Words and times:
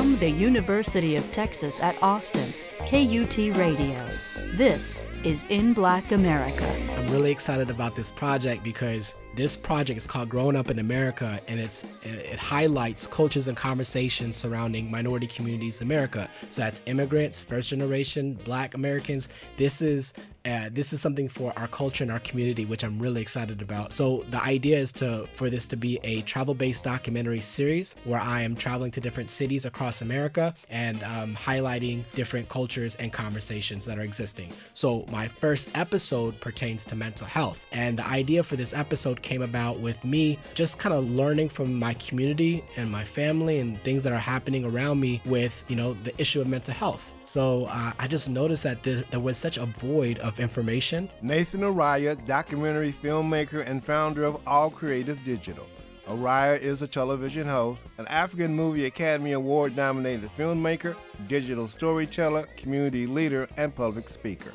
From 0.00 0.16
the 0.16 0.30
University 0.30 1.16
of 1.16 1.30
Texas 1.30 1.78
at 1.78 1.94
Austin, 2.02 2.54
KUT 2.86 3.36
Radio. 3.54 4.08
This 4.54 5.06
is 5.24 5.44
In 5.50 5.74
Black 5.74 6.12
America. 6.12 6.66
I'm 6.96 7.06
really 7.08 7.30
excited 7.30 7.68
about 7.68 7.94
this 7.94 8.10
project 8.10 8.64
because 8.64 9.14
this 9.34 9.56
project 9.56 9.98
is 9.98 10.06
called 10.06 10.30
Growing 10.30 10.56
Up 10.56 10.70
in 10.70 10.78
America, 10.78 11.38
and 11.48 11.60
it's 11.60 11.84
it 12.02 12.38
highlights 12.38 13.06
cultures 13.06 13.46
and 13.46 13.54
conversations 13.54 14.36
surrounding 14.36 14.90
minority 14.90 15.26
communities 15.26 15.82
in 15.82 15.86
America. 15.86 16.30
So 16.48 16.62
that's 16.62 16.80
immigrants, 16.86 17.38
first 17.38 17.68
generation, 17.68 18.38
Black 18.46 18.72
Americans. 18.72 19.28
This 19.58 19.82
is 19.82 20.14
uh, 20.44 20.70
this 20.72 20.92
is 20.92 21.00
something 21.00 21.28
for 21.28 21.52
our 21.56 21.68
culture 21.68 22.04
and 22.04 22.10
our 22.10 22.20
community, 22.20 22.64
which 22.64 22.82
I'm 22.84 22.98
really 22.98 23.20
excited 23.20 23.62
about. 23.62 23.92
So 23.92 24.24
the 24.30 24.42
idea 24.42 24.78
is 24.78 24.92
to 24.92 25.26
for 25.32 25.50
this 25.50 25.66
to 25.68 25.76
be 25.76 25.98
a 26.02 26.22
travel-based 26.22 26.84
documentary 26.84 27.40
series 27.40 27.96
where 28.04 28.20
I 28.20 28.42
am 28.42 28.56
traveling 28.56 28.90
to 28.92 29.00
different 29.00 29.30
cities 29.30 29.66
across 29.66 30.02
America 30.02 30.54
and 30.68 31.02
um, 31.04 31.34
highlighting 31.34 32.04
different 32.14 32.48
cultures 32.48 32.94
and 32.96 33.12
conversations 33.12 33.84
that 33.86 33.98
are 33.98 34.02
existing. 34.02 34.52
So 34.74 35.04
my 35.10 35.28
first 35.28 35.70
episode 35.76 36.38
pertains 36.40 36.84
to 36.86 36.96
mental 36.96 37.26
health, 37.26 37.66
and 37.72 37.98
the 37.98 38.06
idea 38.06 38.42
for 38.42 38.56
this 38.56 38.74
episode 38.74 39.22
came 39.22 39.42
about 39.42 39.80
with 39.80 40.02
me 40.04 40.38
just 40.54 40.78
kind 40.78 40.94
of 40.94 41.08
learning 41.08 41.48
from 41.48 41.78
my 41.78 41.94
community 41.94 42.64
and 42.76 42.90
my 42.90 43.04
family 43.04 43.58
and 43.58 43.82
things 43.82 44.02
that 44.02 44.12
are 44.12 44.18
happening 44.18 44.64
around 44.64 45.00
me 45.00 45.20
with 45.26 45.64
you 45.68 45.76
know 45.76 45.94
the 46.04 46.18
issue 46.20 46.40
of 46.40 46.46
mental 46.46 46.74
health. 46.74 47.12
So 47.30 47.66
uh, 47.66 47.92
I 47.96 48.08
just 48.08 48.28
noticed 48.28 48.64
that 48.64 48.82
there, 48.82 49.04
there, 49.12 49.20
was 49.20 49.38
such 49.38 49.56
a 49.56 49.64
void 49.64 50.18
of 50.18 50.40
information. 50.40 51.08
Nathan 51.22 51.60
Araya, 51.60 52.16
documentary 52.26 52.90
filmmaker 52.92 53.64
and 53.64 53.84
founder 53.84 54.24
of 54.24 54.40
All 54.48 54.68
Creative 54.68 55.16
Digital. 55.22 55.68
Araya 56.08 56.58
is 56.58 56.82
a 56.82 56.88
television 56.88 57.46
host, 57.46 57.84
an 57.98 58.08
African 58.08 58.52
Movie 58.52 58.86
Academy 58.86 59.30
Award 59.30 59.76
nominated 59.76 60.28
filmmaker, 60.36 60.96
digital 61.28 61.68
storyteller, 61.68 62.48
community 62.56 63.06
leader, 63.06 63.48
and 63.56 63.72
public 63.72 64.08
speaker. 64.08 64.50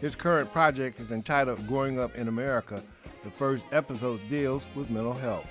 His 0.00 0.16
current 0.16 0.52
project 0.52 0.98
is 0.98 1.12
entitled 1.12 1.64
Growing 1.68 2.00
Up 2.00 2.16
in 2.16 2.26
America. 2.26 2.82
The 3.22 3.30
first 3.30 3.64
episode 3.70 4.18
deals 4.28 4.68
with 4.74 4.90
mental 4.90 5.12
health. 5.12 5.46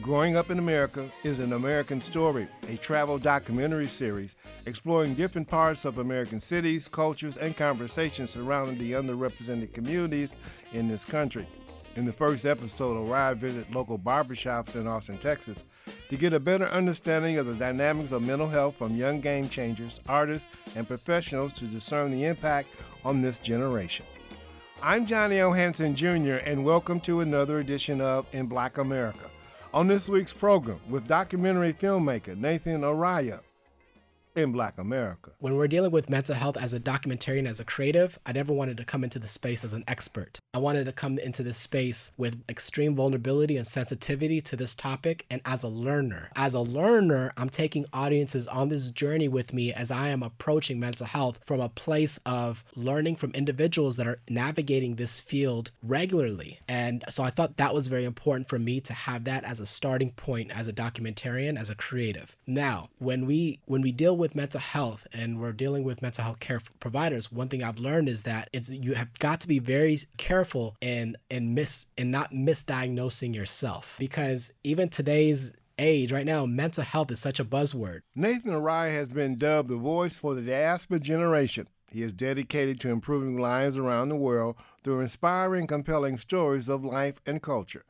Growing 0.00 0.36
Up 0.36 0.50
in 0.50 0.60
America 0.60 1.10
is 1.24 1.40
an 1.40 1.54
American 1.54 2.00
story, 2.00 2.46
a 2.68 2.76
travel 2.76 3.18
documentary 3.18 3.88
series 3.88 4.36
exploring 4.64 5.14
different 5.14 5.48
parts 5.48 5.84
of 5.84 5.98
American 5.98 6.38
cities, 6.38 6.86
cultures, 6.86 7.36
and 7.36 7.56
conversations 7.56 8.30
surrounding 8.30 8.78
the 8.78 8.92
underrepresented 8.92 9.72
communities 9.72 10.36
in 10.72 10.86
this 10.86 11.04
country. 11.04 11.48
In 11.96 12.06
the 12.06 12.12
first 12.12 12.46
episode, 12.46 12.96
Araya 12.96 13.36
visited 13.36 13.74
local 13.74 13.98
barbershops 13.98 14.76
in 14.76 14.86
Austin, 14.86 15.18
Texas, 15.18 15.64
to 16.08 16.16
get 16.16 16.32
a 16.32 16.38
better 16.38 16.66
understanding 16.66 17.36
of 17.36 17.46
the 17.46 17.54
dynamics 17.54 18.12
of 18.12 18.22
mental 18.22 18.48
health 18.48 18.76
from 18.76 18.94
young 18.94 19.20
game 19.20 19.48
changers, 19.48 20.00
artists, 20.06 20.48
and 20.76 20.86
professionals 20.86 21.52
to 21.54 21.64
discern 21.64 22.12
the 22.12 22.24
impact 22.24 22.68
on 23.04 23.20
this 23.20 23.40
generation. 23.40 24.06
I'm 24.80 25.04
John 25.04 25.32
L. 25.32 25.50
Hanson 25.50 25.96
Jr., 25.96 26.36
and 26.44 26.64
welcome 26.64 27.00
to 27.00 27.20
another 27.20 27.58
edition 27.58 28.00
of 28.00 28.26
In 28.32 28.46
Black 28.46 28.78
America. 28.78 29.28
On 29.74 29.86
this 29.86 30.08
week's 30.08 30.32
program, 30.32 30.80
with 30.88 31.06
documentary 31.06 31.74
filmmaker 31.74 32.34
Nathan 32.34 32.80
Araya, 32.80 33.40
in 34.38 34.52
Black 34.52 34.78
America. 34.78 35.32
When 35.38 35.56
we're 35.56 35.68
dealing 35.68 35.90
with 35.90 36.10
mental 36.10 36.34
health 36.34 36.56
as 36.56 36.72
a 36.72 36.80
documentarian, 36.80 37.48
as 37.48 37.60
a 37.60 37.64
creative, 37.64 38.18
I 38.26 38.32
never 38.32 38.52
wanted 38.52 38.76
to 38.78 38.84
come 38.84 39.04
into 39.04 39.18
the 39.18 39.28
space 39.28 39.64
as 39.64 39.74
an 39.74 39.84
expert. 39.88 40.40
I 40.54 40.58
wanted 40.58 40.86
to 40.86 40.92
come 40.92 41.18
into 41.18 41.42
this 41.42 41.58
space 41.58 42.12
with 42.16 42.42
extreme 42.48 42.94
vulnerability 42.94 43.56
and 43.56 43.66
sensitivity 43.66 44.40
to 44.42 44.56
this 44.56 44.74
topic 44.74 45.26
and 45.30 45.40
as 45.44 45.62
a 45.62 45.68
learner. 45.68 46.30
As 46.36 46.54
a 46.54 46.60
learner, 46.60 47.32
I'm 47.36 47.48
taking 47.48 47.86
audiences 47.92 48.46
on 48.48 48.68
this 48.68 48.90
journey 48.90 49.28
with 49.28 49.52
me 49.52 49.72
as 49.72 49.90
I 49.90 50.08
am 50.08 50.22
approaching 50.22 50.80
mental 50.80 51.06
health 51.06 51.38
from 51.44 51.60
a 51.60 51.68
place 51.68 52.18
of 52.26 52.64
learning 52.74 53.16
from 53.16 53.32
individuals 53.32 53.96
that 53.96 54.06
are 54.06 54.20
navigating 54.28 54.96
this 54.96 55.20
field 55.20 55.70
regularly. 55.82 56.60
And 56.68 57.04
so 57.08 57.22
I 57.22 57.30
thought 57.30 57.56
that 57.56 57.74
was 57.74 57.86
very 57.86 58.04
important 58.04 58.48
for 58.48 58.58
me 58.58 58.80
to 58.80 58.92
have 58.92 59.24
that 59.24 59.44
as 59.44 59.60
a 59.60 59.66
starting 59.66 60.10
point 60.12 60.50
as 60.50 60.68
a 60.68 60.72
documentarian, 60.72 61.58
as 61.58 61.70
a 61.70 61.74
creative. 61.74 62.36
Now, 62.46 62.90
when 62.98 63.26
we 63.26 63.60
when 63.66 63.82
we 63.82 63.92
deal 63.92 64.16
with 64.16 64.27
with 64.28 64.34
mental 64.34 64.60
health 64.60 65.06
and 65.10 65.40
we're 65.40 65.52
dealing 65.52 65.84
with 65.84 66.02
mental 66.02 66.22
health 66.22 66.38
care 66.38 66.60
providers, 66.80 67.32
one 67.32 67.48
thing 67.48 67.62
I've 67.62 67.78
learned 67.78 68.10
is 68.10 68.24
that 68.24 68.50
it's 68.52 68.70
you 68.70 68.92
have 68.92 69.18
got 69.18 69.40
to 69.40 69.48
be 69.48 69.58
very 69.58 69.98
careful 70.18 70.76
and 70.82 71.16
and 71.30 71.54
miss 71.54 71.86
and 71.96 72.10
not 72.10 72.32
misdiagnosing 72.32 73.34
yourself. 73.34 73.96
Because 73.98 74.52
even 74.62 74.90
today's 74.90 75.52
age 75.78 76.12
right 76.12 76.26
now 76.26 76.44
mental 76.44 76.84
health 76.84 77.10
is 77.10 77.20
such 77.20 77.40
a 77.40 77.44
buzzword. 77.44 78.00
Nathan 78.14 78.50
araya 78.50 78.90
has 78.90 79.08
been 79.08 79.36
dubbed 79.36 79.70
the 79.70 79.76
voice 79.76 80.18
for 80.18 80.34
the 80.34 80.42
diaspora 80.42 81.00
generation. 81.00 81.66
He 81.90 82.02
is 82.02 82.12
dedicated 82.12 82.78
to 82.80 82.90
improving 82.90 83.38
lives 83.38 83.78
around 83.78 84.10
the 84.10 84.16
world 84.16 84.56
through 84.84 85.00
inspiring 85.00 85.66
compelling 85.66 86.18
stories 86.18 86.68
of 86.68 86.84
life 86.84 87.18
and 87.24 87.40
culture 87.40 87.84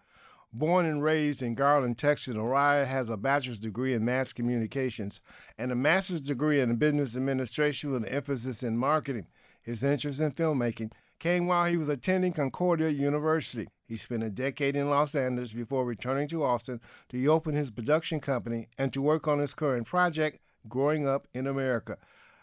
Born 0.55 0.87
and 0.87 1.03
raised 1.03 1.43
in 1.43 1.55
Garland, 1.55 1.99
Texas, 1.99 2.35
Araya 2.35 2.87
has 2.87 3.11
a 3.11 3.19
bachelor's 3.19 3.61
degree 3.61 3.93
in 3.93 4.03
mass 4.03 4.33
communications 4.33 5.21
and 5.59 5.71
a 5.71 5.75
master's 5.75 6.23
degree 6.23 6.59
in 6.59 6.75
business 6.77 7.19
administration 7.19 7.93
with 7.93 8.05
an 8.05 8.09
emphasis 8.09 8.63
in 8.63 8.79
marketing. 8.79 9.29
His 9.61 9.85
interest 9.85 10.21
in 10.21 10.33
filmmaking 10.33 10.93
came 11.19 11.47
while 11.47 11.67
he 11.67 11.77
was 11.77 11.91
attending 11.91 12.33
Concordia 12.33 12.89
University. 12.89 13.69
He 13.87 13.99
spent 13.99 14.23
a 14.23 14.31
decade 14.31 14.75
in 14.75 14.89
Los 14.89 15.15
Angeles 15.15 15.53
before 15.53 15.85
returning 15.85 16.29
to 16.29 16.43
Austin 16.43 16.81
to 17.11 17.27
open 17.27 17.55
his 17.55 17.71
production 17.71 18.19
company 18.19 18.69
and 18.79 18.91
to 18.95 19.03
work 19.03 19.29
on 19.29 19.41
his 19.41 19.53
current 19.53 19.87
project, 19.87 20.41
Growing 20.67 21.07
Up 21.07 21.29
in 21.35 21.47
America. 21.47 21.99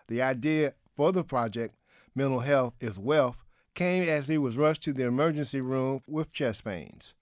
The 0.09 0.21
idea 0.21 0.75
for 0.95 1.11
the 1.11 1.23
project, 1.23 1.75
Mental 2.13 2.41
Health 2.41 2.75
is 2.79 2.99
Wealth, 2.99 3.43
came 3.73 4.07
as 4.07 4.27
he 4.27 4.37
was 4.37 4.57
rushed 4.57 4.83
to 4.83 4.93
the 4.93 5.05
emergency 5.05 5.59
room 5.59 6.01
with 6.07 6.31
chest 6.31 6.63
pains 6.63 7.15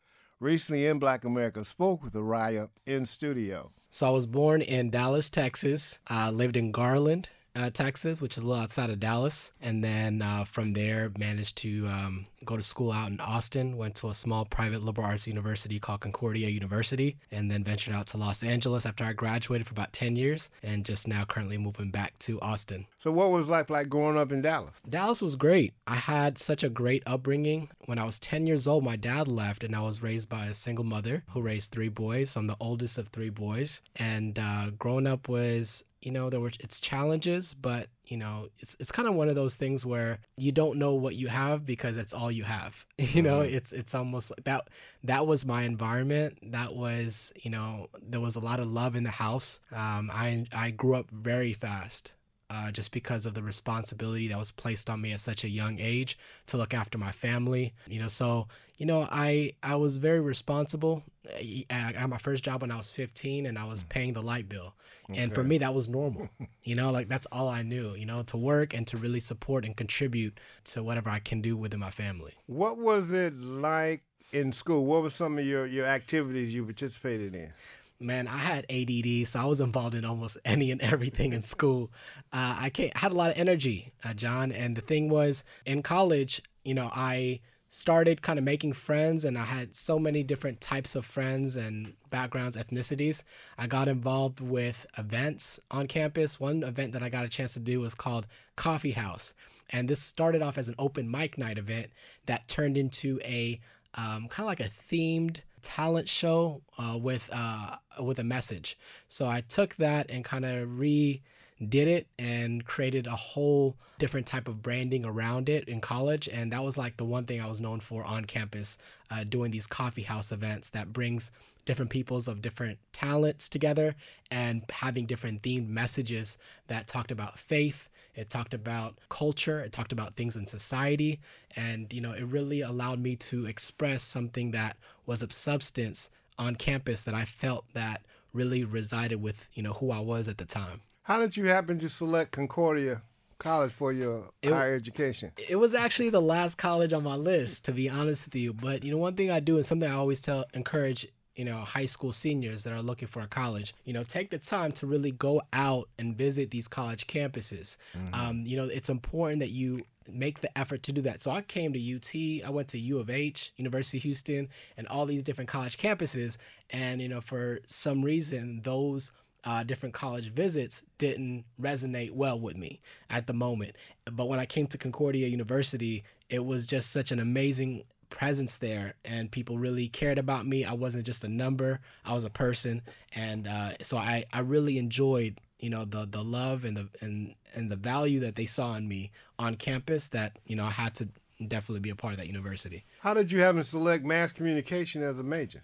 recently 0.43 0.85
in 0.85 0.99
Black 0.99 1.23
America 1.23 1.63
spoke 1.63 2.03
with 2.03 2.13
Araya 2.13 2.69
in 2.85 3.05
studio. 3.05 3.71
So 3.89 4.07
I 4.07 4.09
was 4.09 4.25
born 4.25 4.61
in 4.61 4.89
Dallas, 4.89 5.29
Texas. 5.29 5.99
I 6.07 6.29
lived 6.31 6.57
in 6.57 6.71
Garland, 6.71 7.29
uh, 7.55 7.69
Texas, 7.69 8.21
which 8.21 8.37
is 8.37 8.43
a 8.43 8.47
little 8.47 8.61
outside 8.61 8.89
of 8.89 8.99
Dallas. 8.99 9.51
And 9.61 9.83
then 9.83 10.21
uh, 10.21 10.43
from 10.43 10.73
there, 10.73 11.11
managed 11.17 11.57
to 11.59 11.87
um, 11.87 12.27
go 12.45 12.57
to 12.57 12.63
school 12.63 12.91
out 12.91 13.09
in 13.09 13.19
Austin, 13.19 13.77
went 13.77 13.95
to 13.95 14.09
a 14.09 14.13
small 14.13 14.45
private 14.45 14.83
liberal 14.83 15.07
arts 15.07 15.27
university 15.27 15.79
called 15.79 16.01
Concordia 16.01 16.49
University, 16.49 17.17
and 17.31 17.49
then 17.49 17.63
ventured 17.63 17.93
out 17.93 18.07
to 18.07 18.17
Los 18.17 18.43
Angeles 18.43 18.85
after 18.85 19.03
I 19.03 19.13
graduated 19.13 19.67
for 19.67 19.73
about 19.73 19.93
10 19.93 20.15
years, 20.15 20.49
and 20.61 20.85
just 20.85 21.07
now 21.07 21.25
currently 21.25 21.57
moving 21.57 21.91
back 21.91 22.17
to 22.19 22.39
Austin. 22.41 22.87
So, 22.97 23.11
what 23.11 23.31
was 23.31 23.49
life 23.49 23.69
like 23.69 23.89
growing 23.89 24.17
up 24.17 24.31
in 24.31 24.41
Dallas? 24.41 24.81
Dallas 24.87 25.21
was 25.21 25.35
great. 25.35 25.73
I 25.87 25.95
had 25.95 26.37
such 26.37 26.63
a 26.63 26.69
great 26.69 27.03
upbringing. 27.05 27.69
When 27.85 27.99
I 27.99 28.05
was 28.05 28.19
10 28.19 28.47
years 28.47 28.67
old, 28.67 28.83
my 28.83 28.95
dad 28.95 29.27
left, 29.27 29.63
and 29.63 29.75
I 29.75 29.81
was 29.81 30.01
raised 30.01 30.29
by 30.29 30.45
a 30.45 30.55
single 30.55 30.85
mother 30.85 31.23
who 31.29 31.41
raised 31.41 31.71
three 31.71 31.89
boys. 31.89 32.31
So, 32.31 32.39
I'm 32.39 32.47
the 32.47 32.57
oldest 32.59 32.97
of 32.97 33.07
three 33.09 33.29
boys. 33.29 33.81
And 33.95 34.37
uh, 34.39 34.71
growing 34.77 35.07
up 35.07 35.29
was 35.29 35.83
you 36.01 36.11
know 36.11 36.29
there 36.29 36.39
were 36.39 36.51
its 36.59 36.81
challenges 36.81 37.53
but 37.53 37.87
you 38.05 38.17
know 38.17 38.49
it's 38.59 38.75
it's 38.79 38.91
kind 38.91 39.07
of 39.07 39.15
one 39.15 39.29
of 39.29 39.35
those 39.35 39.55
things 39.55 39.85
where 39.85 40.19
you 40.37 40.51
don't 40.51 40.77
know 40.77 40.93
what 40.93 41.15
you 41.15 41.27
have 41.27 41.65
because 41.65 41.95
that's 41.95 42.13
all 42.13 42.31
you 42.31 42.43
have. 42.43 42.85
You 43.13 43.21
know 43.21 43.39
mm-hmm. 43.39 43.55
it's 43.55 43.73
it's 43.73 43.93
almost 43.93 44.31
like 44.31 44.43
that 44.45 44.69
that 45.03 45.27
was 45.27 45.45
my 45.45 45.63
environment. 45.63 46.39
That 46.51 46.75
was 46.75 47.31
you 47.41 47.51
know 47.51 47.87
there 48.01 48.21
was 48.21 48.35
a 48.35 48.39
lot 48.39 48.59
of 48.59 48.67
love 48.67 48.95
in 48.95 49.03
the 49.03 49.11
house. 49.11 49.59
Um, 49.71 50.09
i 50.11 50.45
i 50.51 50.71
grew 50.71 50.95
up 50.95 51.11
very 51.11 51.53
fast 51.53 52.13
uh, 52.53 52.71
just 52.71 52.91
because 52.91 53.25
of 53.25 53.33
the 53.33 53.41
responsibility 53.41 54.27
that 54.27 54.37
was 54.37 54.51
placed 54.51 54.89
on 54.89 55.01
me 55.01 55.11
at 55.11 55.19
such 55.19 55.43
a 55.43 55.49
young 55.49 55.79
age 55.79 56.17
to 56.45 56.57
look 56.57 56.73
after 56.73 56.97
my 56.97 57.11
family. 57.11 57.73
You 57.87 57.99
know, 57.99 58.07
so 58.07 58.47
you 58.77 58.85
know, 58.85 59.07
I 59.09 59.53
I 59.63 59.75
was 59.75 59.97
very 59.97 60.19
responsible. 60.19 61.03
I, 61.29 61.65
I 61.69 61.93
got 61.93 62.09
my 62.09 62.17
first 62.17 62.43
job 62.43 62.61
when 62.61 62.71
I 62.71 62.77
was 62.77 62.91
15, 62.91 63.45
and 63.45 63.57
I 63.57 63.65
was 63.65 63.83
paying 63.83 64.13
the 64.13 64.21
light 64.21 64.49
bill, 64.49 64.75
okay. 65.09 65.21
and 65.21 65.33
for 65.33 65.43
me 65.43 65.57
that 65.59 65.73
was 65.73 65.89
normal. 65.89 66.29
you 66.63 66.75
know, 66.75 66.91
like 66.91 67.07
that's 67.07 67.25
all 67.31 67.49
I 67.49 67.63
knew. 67.63 67.95
You 67.95 68.05
know, 68.05 68.21
to 68.23 68.37
work 68.37 68.75
and 68.75 68.85
to 68.87 68.97
really 68.97 69.19
support 69.19 69.65
and 69.65 69.75
contribute 69.75 70.39
to 70.65 70.83
whatever 70.83 71.09
I 71.09 71.19
can 71.19 71.41
do 71.41 71.57
within 71.57 71.79
my 71.79 71.91
family. 71.91 72.33
What 72.45 72.77
was 72.77 73.11
it 73.11 73.33
like 73.39 74.03
in 74.31 74.51
school? 74.51 74.85
What 74.85 75.01
were 75.01 75.09
some 75.09 75.39
of 75.39 75.45
your 75.45 75.65
your 75.65 75.85
activities 75.85 76.53
you 76.53 76.63
participated 76.65 77.33
in? 77.33 77.53
Man, 77.99 78.27
I 78.27 78.37
had 78.37 78.65
ADD, 78.69 79.27
so 79.27 79.39
I 79.39 79.45
was 79.45 79.61
involved 79.61 79.95
in 79.95 80.05
almost 80.05 80.37
any 80.45 80.71
and 80.71 80.81
everything 80.81 81.33
in 81.33 81.41
school. 81.41 81.91
Uh, 82.31 82.57
I, 82.59 82.71
I 82.77 82.91
had 82.95 83.11
a 83.11 83.15
lot 83.15 83.31
of 83.31 83.37
energy, 83.37 83.91
uh, 84.03 84.13
John. 84.13 84.51
And 84.51 84.75
the 84.75 84.81
thing 84.81 85.09
was, 85.09 85.43
in 85.65 85.81
college, 85.83 86.41
you 86.63 86.73
know, 86.73 86.89
I 86.93 87.39
started 87.73 88.21
kind 88.21 88.37
of 88.37 88.45
making 88.45 88.71
friends 88.71 89.25
and 89.25 89.35
I 89.35 89.45
had 89.45 89.75
so 89.75 89.97
many 89.97 90.21
different 90.21 90.61
types 90.61 90.95
of 90.95 91.05
friends 91.05 91.55
and 91.55 91.93
backgrounds, 92.11 92.55
ethnicities. 92.55 93.23
I 93.57 93.65
got 93.65 93.87
involved 93.87 94.41
with 94.41 94.85
events 94.95 95.59
on 95.71 95.87
campus. 95.87 96.39
One 96.39 96.61
event 96.61 96.93
that 96.93 97.01
I 97.01 97.09
got 97.09 97.25
a 97.25 97.29
chance 97.29 97.53
to 97.53 97.59
do 97.59 97.79
was 97.79 97.95
called 97.95 98.27
Coffee 98.55 98.91
House. 98.91 99.33
And 99.71 99.89
this 99.89 99.99
started 99.99 100.43
off 100.43 100.59
as 100.59 100.69
an 100.69 100.75
open 100.77 101.09
mic 101.09 101.39
night 101.39 101.57
event 101.57 101.87
that 102.27 102.47
turned 102.47 102.77
into 102.77 103.19
a 103.23 103.59
um, 103.95 104.27
kind 104.27 104.41
of 104.41 104.45
like 104.45 104.59
a 104.59 104.69
themed 104.69 105.41
talent 105.63 106.07
show 106.07 106.61
uh, 106.77 106.97
with 107.01 107.29
uh, 107.33 107.77
with 108.01 108.19
a 108.19 108.23
message. 108.23 108.77
So 109.07 109.27
I 109.27 109.41
took 109.41 109.75
that 109.77 110.11
and 110.11 110.23
kind 110.23 110.45
of 110.45 110.67
redid 110.69 111.21
it 111.59 112.07
and 112.19 112.65
created 112.65 113.07
a 113.07 113.15
whole 113.15 113.75
different 113.97 114.27
type 114.27 114.47
of 114.47 114.61
branding 114.61 115.05
around 115.05 115.49
it 115.49 115.67
in 115.67 115.79
college 115.79 116.27
and 116.27 116.51
that 116.51 116.63
was 116.63 116.77
like 116.77 116.97
the 116.97 117.05
one 117.05 117.25
thing 117.25 117.39
i 117.39 117.47
was 117.47 117.61
known 117.61 117.79
for 117.79 118.03
on 118.03 118.25
campus 118.25 118.77
uh, 119.11 119.23
doing 119.23 119.51
these 119.51 119.67
coffee 119.67 120.01
house 120.01 120.31
events 120.33 120.71
that 120.71 120.91
brings 120.91 121.31
different 121.65 121.91
peoples 121.91 122.27
of 122.27 122.41
different 122.41 122.77
talents 122.91 123.47
together 123.47 123.95
and 124.29 124.63
having 124.69 125.05
different 125.05 125.41
themed 125.41 125.69
messages 125.69 126.37
that 126.67 126.87
talked 126.87 127.11
about 127.11 127.39
faith 127.39 127.87
it 128.15 128.29
talked 128.29 128.53
about 128.53 128.97
culture 129.09 129.59
it 129.59 129.71
talked 129.71 129.91
about 129.91 130.15
things 130.15 130.35
in 130.35 130.45
society 130.45 131.19
and 131.55 131.91
you 131.93 132.01
know 132.01 132.11
it 132.11 132.23
really 132.23 132.61
allowed 132.61 132.99
me 132.99 133.15
to 133.15 133.45
express 133.45 134.03
something 134.03 134.51
that 134.51 134.77
was 135.05 135.21
of 135.21 135.31
substance 135.33 136.09
on 136.37 136.55
campus 136.55 137.03
that 137.03 137.15
i 137.15 137.25
felt 137.25 137.65
that 137.73 138.01
really 138.33 138.63
resided 138.63 139.21
with 139.21 139.47
you 139.53 139.61
know 139.63 139.73
who 139.73 139.91
i 139.91 139.99
was 139.99 140.27
at 140.27 140.37
the 140.37 140.45
time 140.45 140.81
how 141.03 141.19
did 141.19 141.35
you 141.35 141.47
happen 141.47 141.79
to 141.79 141.89
select 141.89 142.31
Concordia 142.31 143.01
College 143.37 143.73
for 143.73 143.91
your 143.91 144.29
it, 144.41 144.51
higher 144.51 144.73
education? 144.73 145.33
It 145.49 145.57
was 145.57 145.73
actually 145.73 146.09
the 146.09 146.21
last 146.21 146.57
college 146.57 146.93
on 146.93 147.03
my 147.03 147.15
list, 147.15 147.65
to 147.65 147.73
be 147.73 147.89
honest 147.89 148.27
with 148.27 148.35
you. 148.35 148.53
But 148.53 148.85
you 148.85 148.91
know, 148.91 148.97
one 148.97 149.15
thing 149.15 149.29
I 149.29 149.41
do 149.41 149.57
and 149.57 149.65
something 149.65 149.89
I 149.89 149.95
always 149.95 150.21
tell 150.21 150.45
encourage 150.53 151.05
you 151.35 151.45
know 151.45 151.57
high 151.57 151.85
school 151.85 152.11
seniors 152.11 152.63
that 152.63 152.73
are 152.73 152.81
looking 152.81 153.07
for 153.07 153.21
a 153.21 153.27
college 153.27 153.73
you 153.85 153.93
know 153.93 154.03
take 154.03 154.29
the 154.29 154.37
time 154.37 154.71
to 154.71 154.85
really 154.85 155.11
go 155.11 155.41
out 155.51 155.89
and 155.97 156.15
visit 156.17 156.51
these 156.51 156.67
college 156.67 157.07
campuses 157.07 157.77
mm-hmm. 157.97 158.13
um, 158.13 158.43
you 158.45 158.57
know 158.57 158.65
it's 158.65 158.89
important 158.89 159.39
that 159.39 159.49
you 159.49 159.83
make 160.11 160.41
the 160.41 160.57
effort 160.57 160.83
to 160.83 160.91
do 160.91 161.01
that 161.01 161.21
so 161.21 161.31
i 161.31 161.41
came 161.41 161.71
to 161.71 161.95
ut 161.95 162.45
i 162.45 162.49
went 162.49 162.67
to 162.67 162.77
u 162.77 162.99
of 162.99 163.09
h 163.09 163.53
university 163.57 163.97
of 163.97 164.03
houston 164.03 164.49
and 164.77 164.87
all 164.87 165.05
these 165.05 165.23
different 165.23 165.49
college 165.49 165.77
campuses 165.77 166.37
and 166.69 167.01
you 167.01 167.07
know 167.07 167.21
for 167.21 167.59
some 167.67 168.01
reason 168.03 168.59
those 168.63 169.11
uh, 169.45 169.63
different 169.63 169.93
college 169.93 170.31
visits 170.31 170.85
didn't 170.97 171.45
resonate 171.61 172.11
well 172.11 172.39
with 172.39 172.55
me 172.55 172.81
at 173.09 173.27
the 173.27 173.33
moment. 173.33 173.75
But 174.09 174.29
when 174.29 174.39
I 174.39 174.45
came 174.45 174.67
to 174.67 174.77
Concordia 174.77 175.27
University, 175.27 176.03
it 176.29 176.45
was 176.45 176.65
just 176.65 176.91
such 176.91 177.11
an 177.11 177.19
amazing 177.19 177.83
presence 178.13 178.57
there, 178.57 178.93
and 179.03 179.31
people 179.31 179.57
really 179.57 179.89
cared 179.89 180.19
about 180.19 180.45
me. 180.45 180.63
I 180.63 180.73
wasn't 180.73 181.05
just 181.05 181.23
a 181.23 181.27
number; 181.27 181.81
I 182.05 182.13
was 182.13 182.23
a 182.23 182.29
person, 182.29 182.83
and 183.13 183.47
uh, 183.47 183.71
so 183.81 183.97
I 183.97 184.23
I 184.31 184.39
really 184.39 184.77
enjoyed 184.77 185.39
you 185.59 185.69
know 185.69 185.83
the 185.83 186.05
the 186.05 186.23
love 186.23 186.63
and 186.63 186.77
the 186.77 186.87
and 187.01 187.33
and 187.55 187.71
the 187.71 187.75
value 187.75 188.19
that 188.21 188.35
they 188.35 188.45
saw 188.45 188.75
in 188.75 188.87
me 188.87 189.11
on 189.39 189.55
campus. 189.55 190.07
That 190.09 190.37
you 190.45 190.55
know 190.55 190.65
I 190.65 190.69
had 190.69 190.95
to 190.95 191.09
definitely 191.45 191.81
be 191.81 191.89
a 191.89 191.95
part 191.95 192.13
of 192.13 192.19
that 192.19 192.27
university. 192.27 192.85
How 193.01 193.13
did 193.13 193.31
you 193.31 193.39
happen 193.39 193.57
to 193.57 193.63
select 193.63 194.05
mass 194.05 194.31
communication 194.31 195.01
as 195.01 195.19
a 195.19 195.23
major? 195.23 195.61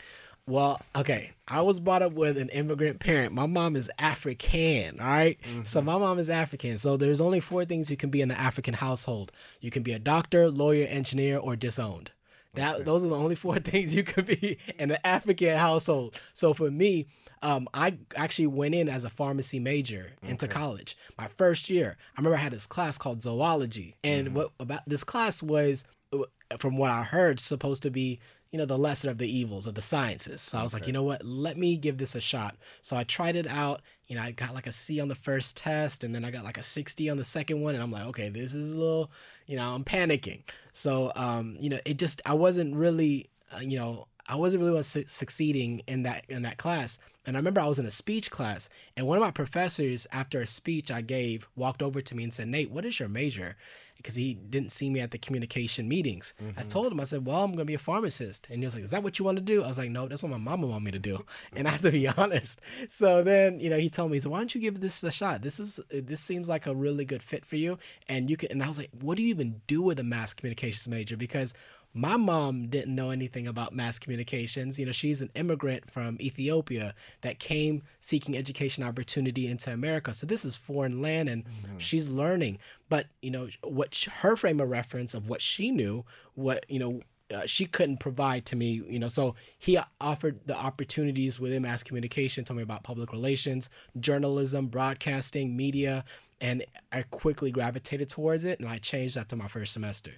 Well, 0.50 0.82
okay. 0.96 1.32
I 1.48 1.62
was 1.62 1.80
brought 1.80 2.02
up 2.02 2.14
with 2.14 2.36
an 2.38 2.50
immigrant 2.50 3.00
parent. 3.00 3.34
My 3.34 3.46
mom 3.46 3.76
is 3.76 3.92
African, 4.00 5.00
all 5.00 5.06
right? 5.06 5.40
mm-hmm. 5.44 5.64
So 5.66 5.80
my 5.80 5.96
mom 6.00 6.18
is 6.18 6.28
African. 6.28 6.80
So 6.80 6.98
there's 6.98 7.22
only 7.22 7.40
four 7.40 7.66
things 7.66 7.92
you 7.92 7.98
can 7.98 8.10
be 8.10 8.20
in 8.20 8.30
the 8.30 8.40
African 8.40 8.74
household. 8.74 9.32
You 9.62 9.70
can 9.70 9.84
be 9.84 9.92
a 9.92 10.00
doctor, 10.00 10.50
lawyer, 10.50 10.88
engineer, 10.88 11.38
or 11.38 11.56
disowned. 11.56 12.12
That 12.56 12.76
okay. 12.76 12.84
those 12.84 13.06
are 13.06 13.10
the 13.10 13.16
only 13.16 13.36
four 13.36 13.56
things 13.60 13.94
you 13.94 14.04
could 14.04 14.26
be 14.26 14.58
in 14.78 14.92
an 14.92 14.98
African 15.04 15.58
household. 15.58 16.20
So 16.34 16.54
for 16.54 16.72
me, 16.72 17.08
um, 17.42 17.68
I 17.74 17.98
actually 18.16 18.48
went 18.48 18.76
in 18.76 18.90
as 18.90 19.04
a 19.04 19.10
pharmacy 19.10 19.60
major 19.60 20.14
into 20.24 20.46
okay. 20.46 20.54
college. 20.54 20.98
My 21.18 21.28
first 21.28 21.70
year, 21.70 21.96
I 22.16 22.20
remember 22.20 22.38
I 22.38 22.42
had 22.42 22.54
this 22.54 22.68
class 22.68 22.98
called 22.98 23.24
zoology, 23.24 23.96
and 24.04 24.28
mm-hmm. 24.28 24.38
what 24.38 24.52
about 24.60 24.82
this 24.88 25.04
class 25.04 25.42
was, 25.42 25.86
uh, 26.12 26.24
from 26.58 26.78
what 26.78 26.92
I 26.92 27.04
heard, 27.04 27.40
supposed 27.40 27.84
to 27.84 27.92
be 27.92 28.20
you 28.52 28.58
know, 28.58 28.66
the 28.66 28.78
lesser 28.78 29.10
of 29.10 29.18
the 29.18 29.30
evils 29.30 29.68
of 29.68 29.76
the 29.76 29.82
sciences. 29.82 30.42
So 30.42 30.58
I 30.58 30.64
was 30.64 30.74
okay. 30.74 30.82
like, 30.82 30.88
you 30.88 30.94
know 30.94 31.04
what, 31.04 31.24
let 31.24 31.58
me 31.58 31.78
give 31.78 31.98
this 31.98 32.16
a 32.16 32.22
shot. 32.22 32.56
So 32.82 32.98
I 32.98 33.04
tried 33.04 33.36
it 33.36 33.48
out. 33.48 33.82
You 34.08 34.16
know, 34.16 34.24
I 34.24 34.32
got 34.32 34.56
like 34.56 34.66
a 34.66 34.72
C 34.72 35.00
on 35.00 35.08
the 35.08 35.16
first 35.16 35.56
test 35.56 36.04
and 36.04 36.16
then 36.16 36.26
I 36.26 36.32
got 36.32 36.44
like 36.44 36.58
a 36.58 36.64
60 36.64 37.10
on 37.10 37.18
the 37.18 37.24
second 37.24 37.62
one. 37.62 37.76
And 37.76 37.84
I'm 37.84 37.92
like, 37.92 38.06
okay, 38.06 38.30
this 38.30 38.56
is 38.56 38.72
a 38.72 38.78
little, 38.78 39.12
you 39.46 39.56
know, 39.56 39.74
I'm 39.74 39.84
panicking. 39.84 40.42
So, 40.74 41.12
um, 41.16 41.58
you 41.60 41.70
know, 41.70 41.80
it 41.86 42.00
just, 42.00 42.22
I 42.26 42.34
wasn't 42.34 42.76
really, 42.76 43.30
uh, 43.56 43.60
you 43.60 43.78
know, 43.78 44.08
I 44.30 44.36
wasn't 44.36 44.64
really 44.64 44.84
su- 44.84 45.06
succeeding 45.08 45.82
in 45.88 46.04
that 46.04 46.26
in 46.30 46.44
that 46.44 46.58
class. 46.58 47.00
And 47.26 47.36
I 47.36 47.40
remember 47.40 47.62
I 47.62 47.68
was 47.68 47.80
in 47.80 47.86
a 47.86 47.92
speech 47.92 48.32
class, 48.32 48.70
and 48.96 49.06
one 49.06 49.18
of 49.18 49.22
my 49.22 49.32
professors, 49.32 50.08
after 50.12 50.42
a 50.42 50.48
speech 50.48 50.90
I 50.90 51.02
gave, 51.02 51.48
walked 51.56 51.84
over 51.84 52.02
to 52.02 52.16
me 52.16 52.24
and 52.24 52.34
said, 52.34 52.48
"Nate, 52.48 52.72
what 52.72 52.86
is 52.86 53.00
your 53.00 53.10
major?" 53.10 53.56
because 54.00 54.16
he 54.16 54.34
didn't 54.34 54.72
see 54.72 54.90
me 54.90 55.02
at 55.02 55.12
the 55.12 55.18
communication 55.18 55.86
meetings. 55.86 56.34
Mm-hmm. 56.42 56.58
I 56.58 56.64
told 56.64 56.90
him, 56.90 57.02
I 57.02 57.04
said, 57.04 57.26
Well, 57.26 57.44
I'm 57.44 57.52
gonna 57.52 57.66
be 57.66 57.74
a 57.74 57.80
pharmacist. 57.80 58.48
And 58.50 58.60
he 58.60 58.66
was 58.66 58.74
like, 58.74 58.86
Is 58.86 58.92
that 58.92 59.04
what 59.04 59.20
you 59.20 59.26
want 59.26 59.36
to 59.36 59.44
do? 59.44 59.62
I 59.62 59.68
was 59.68 59.78
like, 59.78 59.90
No, 59.90 60.08
that's 60.08 60.24
what 60.24 60.32
my 60.32 60.38
mama 60.38 60.68
want 60.68 60.86
me 60.86 60.92
to 60.92 61.00
do. 61.00 61.26
And 61.56 61.68
I 61.68 61.72
have 61.72 61.82
to 61.82 61.92
be 61.92 62.08
honest. 62.18 62.62
So 62.88 63.24
then, 63.24 63.60
you 63.60 63.70
know, 63.70 63.78
he 63.78 63.90
told 63.90 64.12
me, 64.12 64.22
so 64.22 64.30
why 64.30 64.38
don't 64.38 64.56
you 64.56 64.62
give 64.62 64.80
this 64.80 65.04
a 65.04 65.12
shot? 65.12 65.42
This 65.42 65.60
is 65.60 65.82
this 65.92 66.22
seems 66.22 66.48
like 66.48 66.66
a 66.66 66.74
really 66.74 67.04
good 67.04 67.22
fit 67.22 67.46
for 67.46 67.58
you. 67.58 67.78
And 68.08 68.30
you 68.30 68.38
can 68.38 68.52
and 68.52 68.64
I 68.64 68.68
was 68.68 68.78
like, 68.78 68.92
what 69.02 69.18
do 69.18 69.24
you 69.24 69.30
even 69.30 69.62
do 69.68 69.82
with 69.82 70.00
a 70.00 70.04
mass 70.04 70.34
communications 70.34 70.88
major? 70.88 71.18
Because 71.18 71.54
my 71.94 72.18
mom 72.18 72.68
didn't 72.68 72.94
know 72.94 73.10
anything 73.10 73.48
about 73.48 73.74
mass 73.74 73.98
communications. 73.98 74.80
You 74.80 74.86
know, 74.86 74.92
she's 74.92 75.22
an 75.22 75.32
immigrant 75.36 75.90
from 75.90 76.18
Ethiopia 76.22 76.94
that 77.22 77.40
came 77.40 77.82
seeking 78.00 78.38
education 78.38 78.84
opportunity 78.84 79.48
into 79.48 79.74
America. 79.74 80.14
So 80.14 80.28
this 80.28 80.46
is 80.46 80.56
foreign 80.56 81.02
land 81.02 81.30
and 81.30 81.46
mm-hmm. 81.46 81.78
she's 81.80 82.10
learning. 82.10 82.60
But, 82.90 83.08
you 83.22 83.32
know, 83.32 83.50
what 83.64 84.06
her 84.22 84.36
frame 84.36 84.60
of 84.60 84.70
reference 84.70 85.14
of 85.14 85.30
what 85.30 85.42
she 85.42 85.72
knew, 85.72 86.06
what, 86.36 86.66
you 86.70 86.80
know, 86.80 87.02
uh, 87.34 87.46
she 87.46 87.66
couldn't 87.66 88.00
provide 88.00 88.46
to 88.48 88.56
me, 88.56 88.82
you 88.88 88.98
know. 88.98 89.08
So 89.08 89.36
he 89.58 89.78
offered 90.02 90.40
the 90.48 90.58
opportunities 90.58 91.40
within 91.40 91.62
mass 91.62 91.84
communication, 91.84 92.44
told 92.44 92.58
me 92.58 92.64
about 92.64 92.84
public 92.84 93.12
relations, 93.12 93.70
journalism, 94.00 94.68
broadcasting, 94.68 95.56
media, 95.56 96.06
and 96.42 96.66
I 96.92 97.04
quickly 97.04 97.52
gravitated 97.52 98.10
towards 98.10 98.46
it 98.46 98.60
and 98.60 98.68
I 98.68 98.78
changed 98.78 99.16
that 99.16 99.30
to 99.30 99.36
my 99.36 99.48
first 99.48 99.74
semester. 99.74 100.12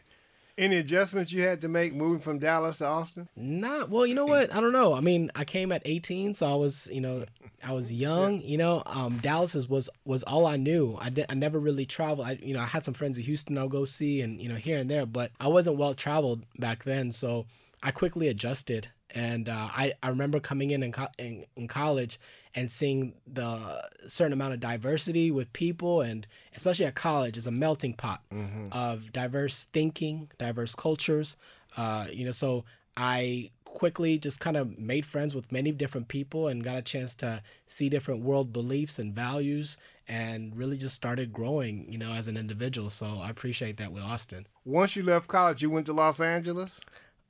Any 0.57 0.77
adjustments 0.77 1.31
you 1.31 1.43
had 1.43 1.61
to 1.61 1.67
make 1.67 1.93
moving 1.93 2.19
from 2.19 2.39
Dallas 2.39 2.79
to 2.79 2.87
Austin? 2.87 3.29
Not 3.35 3.89
well. 3.89 4.05
You 4.05 4.15
know 4.15 4.25
what? 4.25 4.53
I 4.53 4.59
don't 4.59 4.73
know. 4.73 4.93
I 4.93 5.01
mean, 5.01 5.31
I 5.35 5.45
came 5.45 5.71
at 5.71 5.81
18, 5.85 6.33
so 6.33 6.47
I 6.51 6.55
was, 6.55 6.89
you 6.91 7.01
know, 7.01 7.25
I 7.63 7.73
was 7.73 7.91
young. 7.93 8.41
You 8.41 8.57
know, 8.57 8.83
um, 8.85 9.19
Dallas 9.19 9.53
was 9.67 9.89
was 10.05 10.23
all 10.23 10.45
I 10.45 10.57
knew. 10.57 10.97
I 10.99 11.09
did. 11.09 11.25
I 11.29 11.33
never 11.35 11.59
really 11.59 11.85
traveled. 11.85 12.27
I, 12.27 12.37
you 12.41 12.53
know, 12.53 12.59
I 12.59 12.65
had 12.65 12.83
some 12.83 12.93
friends 12.93 13.17
in 13.17 13.23
Houston 13.23 13.57
I'll 13.57 13.67
go 13.67 13.85
see, 13.85 14.21
and 14.21 14.41
you 14.41 14.49
know, 14.49 14.55
here 14.55 14.77
and 14.77 14.89
there, 14.89 15.05
but 15.05 15.31
I 15.39 15.47
wasn't 15.47 15.77
well 15.77 15.93
traveled 15.93 16.43
back 16.59 16.83
then, 16.83 17.11
so 17.11 17.45
I 17.83 17.91
quickly 17.91 18.27
adjusted 18.27 18.89
and 19.13 19.49
uh, 19.49 19.69
I, 19.71 19.93
I 20.01 20.09
remember 20.09 20.39
coming 20.39 20.71
in 20.71 20.83
in, 20.83 20.91
co- 20.91 21.07
in 21.17 21.45
in 21.55 21.67
college 21.67 22.19
and 22.55 22.71
seeing 22.71 23.13
the 23.27 23.87
certain 24.07 24.33
amount 24.33 24.53
of 24.53 24.59
diversity 24.59 25.31
with 25.31 25.51
people 25.53 26.01
and 26.01 26.27
especially 26.55 26.85
at 26.85 26.95
college 26.95 27.37
is 27.37 27.47
a 27.47 27.51
melting 27.51 27.93
pot 27.93 28.21
mm-hmm. 28.33 28.67
of 28.71 29.11
diverse 29.11 29.63
thinking 29.73 30.29
diverse 30.37 30.75
cultures. 30.75 31.35
Uh, 31.77 32.05
you 32.11 32.25
know 32.25 32.33
so 32.33 32.65
i 32.97 33.49
quickly 33.63 34.17
just 34.17 34.39
kind 34.39 34.57
of 34.57 34.77
made 34.77 35.05
friends 35.05 35.33
with 35.33 35.49
many 35.51 35.71
different 35.71 36.07
people 36.09 36.47
and 36.49 36.63
got 36.63 36.77
a 36.77 36.81
chance 36.81 37.15
to 37.15 37.41
see 37.67 37.87
different 37.87 38.21
world 38.21 38.51
beliefs 38.51 38.99
and 38.99 39.15
values 39.15 39.77
and 40.07 40.55
really 40.57 40.77
just 40.77 40.95
started 40.95 41.31
growing 41.31 41.85
you 41.89 41.97
know 41.97 42.11
as 42.11 42.27
an 42.27 42.35
individual. 42.35 42.89
So 42.89 43.19
i 43.21 43.29
appreciate 43.29 43.77
that 43.77 43.91
with 43.91 44.03
austin. 44.03 44.47
Once 44.65 44.95
you 44.95 45.03
left 45.03 45.27
college 45.27 45.61
you 45.61 45.69
went 45.69 45.85
to 45.85 45.93
los 45.93 46.19
angeles 46.19 46.81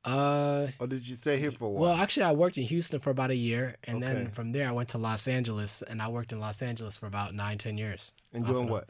uh, 0.04 0.68
or 0.80 0.88
did 0.88 1.08
you 1.08 1.16
stay 1.16 1.38
here 1.38 1.52
for 1.52 1.66
a 1.66 1.70
while? 1.70 1.84
Well, 1.84 1.94
actually, 1.94 2.24
I 2.24 2.32
worked 2.32 2.58
in 2.58 2.64
Houston 2.64 3.00
for 3.00 3.12
about 3.12 3.30
a 3.30 3.36
year, 3.36 3.76
and 3.84 4.04
okay. 4.04 4.14
then 4.14 4.32
from 4.32 4.52
there, 4.52 4.68
I 4.68 4.72
went 4.72 4.90
to 4.90 4.98
Los 4.98 5.28
Angeles, 5.28 5.82
and 5.84 6.02
I 6.02 6.08
worked 6.08 6.32
in 6.32 6.40
Los 6.40 6.62
Angeles 6.62 6.98
for 6.98 7.06
about 7.06 7.36
nine, 7.36 7.58
ten 7.58 7.78
years. 7.78 8.12
And 8.34 8.46
doing 8.46 8.68
what? 8.68 8.90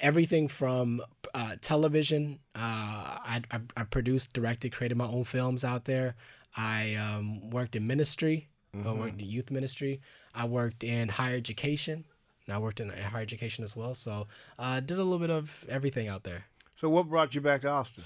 Everything 0.00 0.48
from 0.48 1.00
uh, 1.34 1.56
television. 1.60 2.40
Uh, 2.54 2.58
I, 2.58 3.42
I, 3.50 3.60
I, 3.76 3.82
produced, 3.84 4.32
directed, 4.32 4.72
created 4.72 4.96
my 4.96 5.06
own 5.06 5.24
films 5.24 5.64
out 5.64 5.84
there. 5.84 6.14
I 6.56 6.94
um, 6.94 7.50
worked 7.50 7.76
in 7.76 7.86
ministry. 7.86 8.48
Mm-hmm. 8.74 8.88
I 8.88 8.92
worked 8.92 9.20
in 9.20 9.26
youth 9.26 9.50
ministry. 9.50 10.00
I 10.34 10.46
worked 10.46 10.84
in 10.84 11.08
higher 11.08 11.36
education. 11.36 12.04
And 12.46 12.54
I 12.54 12.58
worked 12.58 12.80
in 12.80 12.90
higher 12.90 13.22
education 13.22 13.64
as 13.64 13.76
well. 13.76 13.94
So 13.94 14.26
I 14.58 14.78
uh, 14.78 14.80
did 14.80 14.98
a 14.98 15.04
little 15.04 15.18
bit 15.18 15.30
of 15.30 15.64
everything 15.68 16.08
out 16.08 16.22
there. 16.22 16.44
So 16.76 16.88
what 16.88 17.08
brought 17.08 17.34
you 17.34 17.40
back 17.40 17.62
to 17.62 17.68
Austin? 17.68 18.04